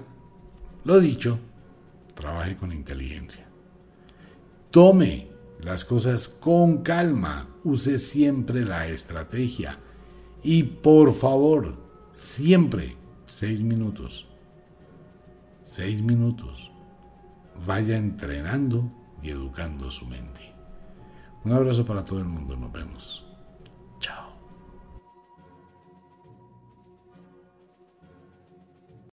lo 0.85 0.99
dicho, 1.01 1.39
trabaje 2.21 2.57
con 2.57 2.73
inteligencia. 2.73 3.49
Tome 4.71 5.31
las 5.61 5.85
cosas 5.85 6.29
con 6.29 6.83
calma, 6.83 7.49
use 7.65 7.99
siempre 7.99 8.65
la 8.65 8.87
estrategia 8.87 9.79
y 10.43 10.63
por 10.63 11.13
favor, 11.13 11.77
siempre 12.13 12.97
seis 13.27 13.63
minutos. 13.63 14.29
Seis 15.63 16.01
minutos. 16.01 16.71
Vaya 17.67 17.97
entrenando 17.97 18.91
y 19.23 19.31
educando 19.31 19.91
su 19.91 20.07
mente. 20.07 20.55
Un 21.45 21.53
abrazo 21.53 21.85
para 21.85 22.05
todo 22.05 22.19
el 22.19 22.27
mundo, 22.27 22.57
nos 22.57 22.73
vemos. 22.73 23.30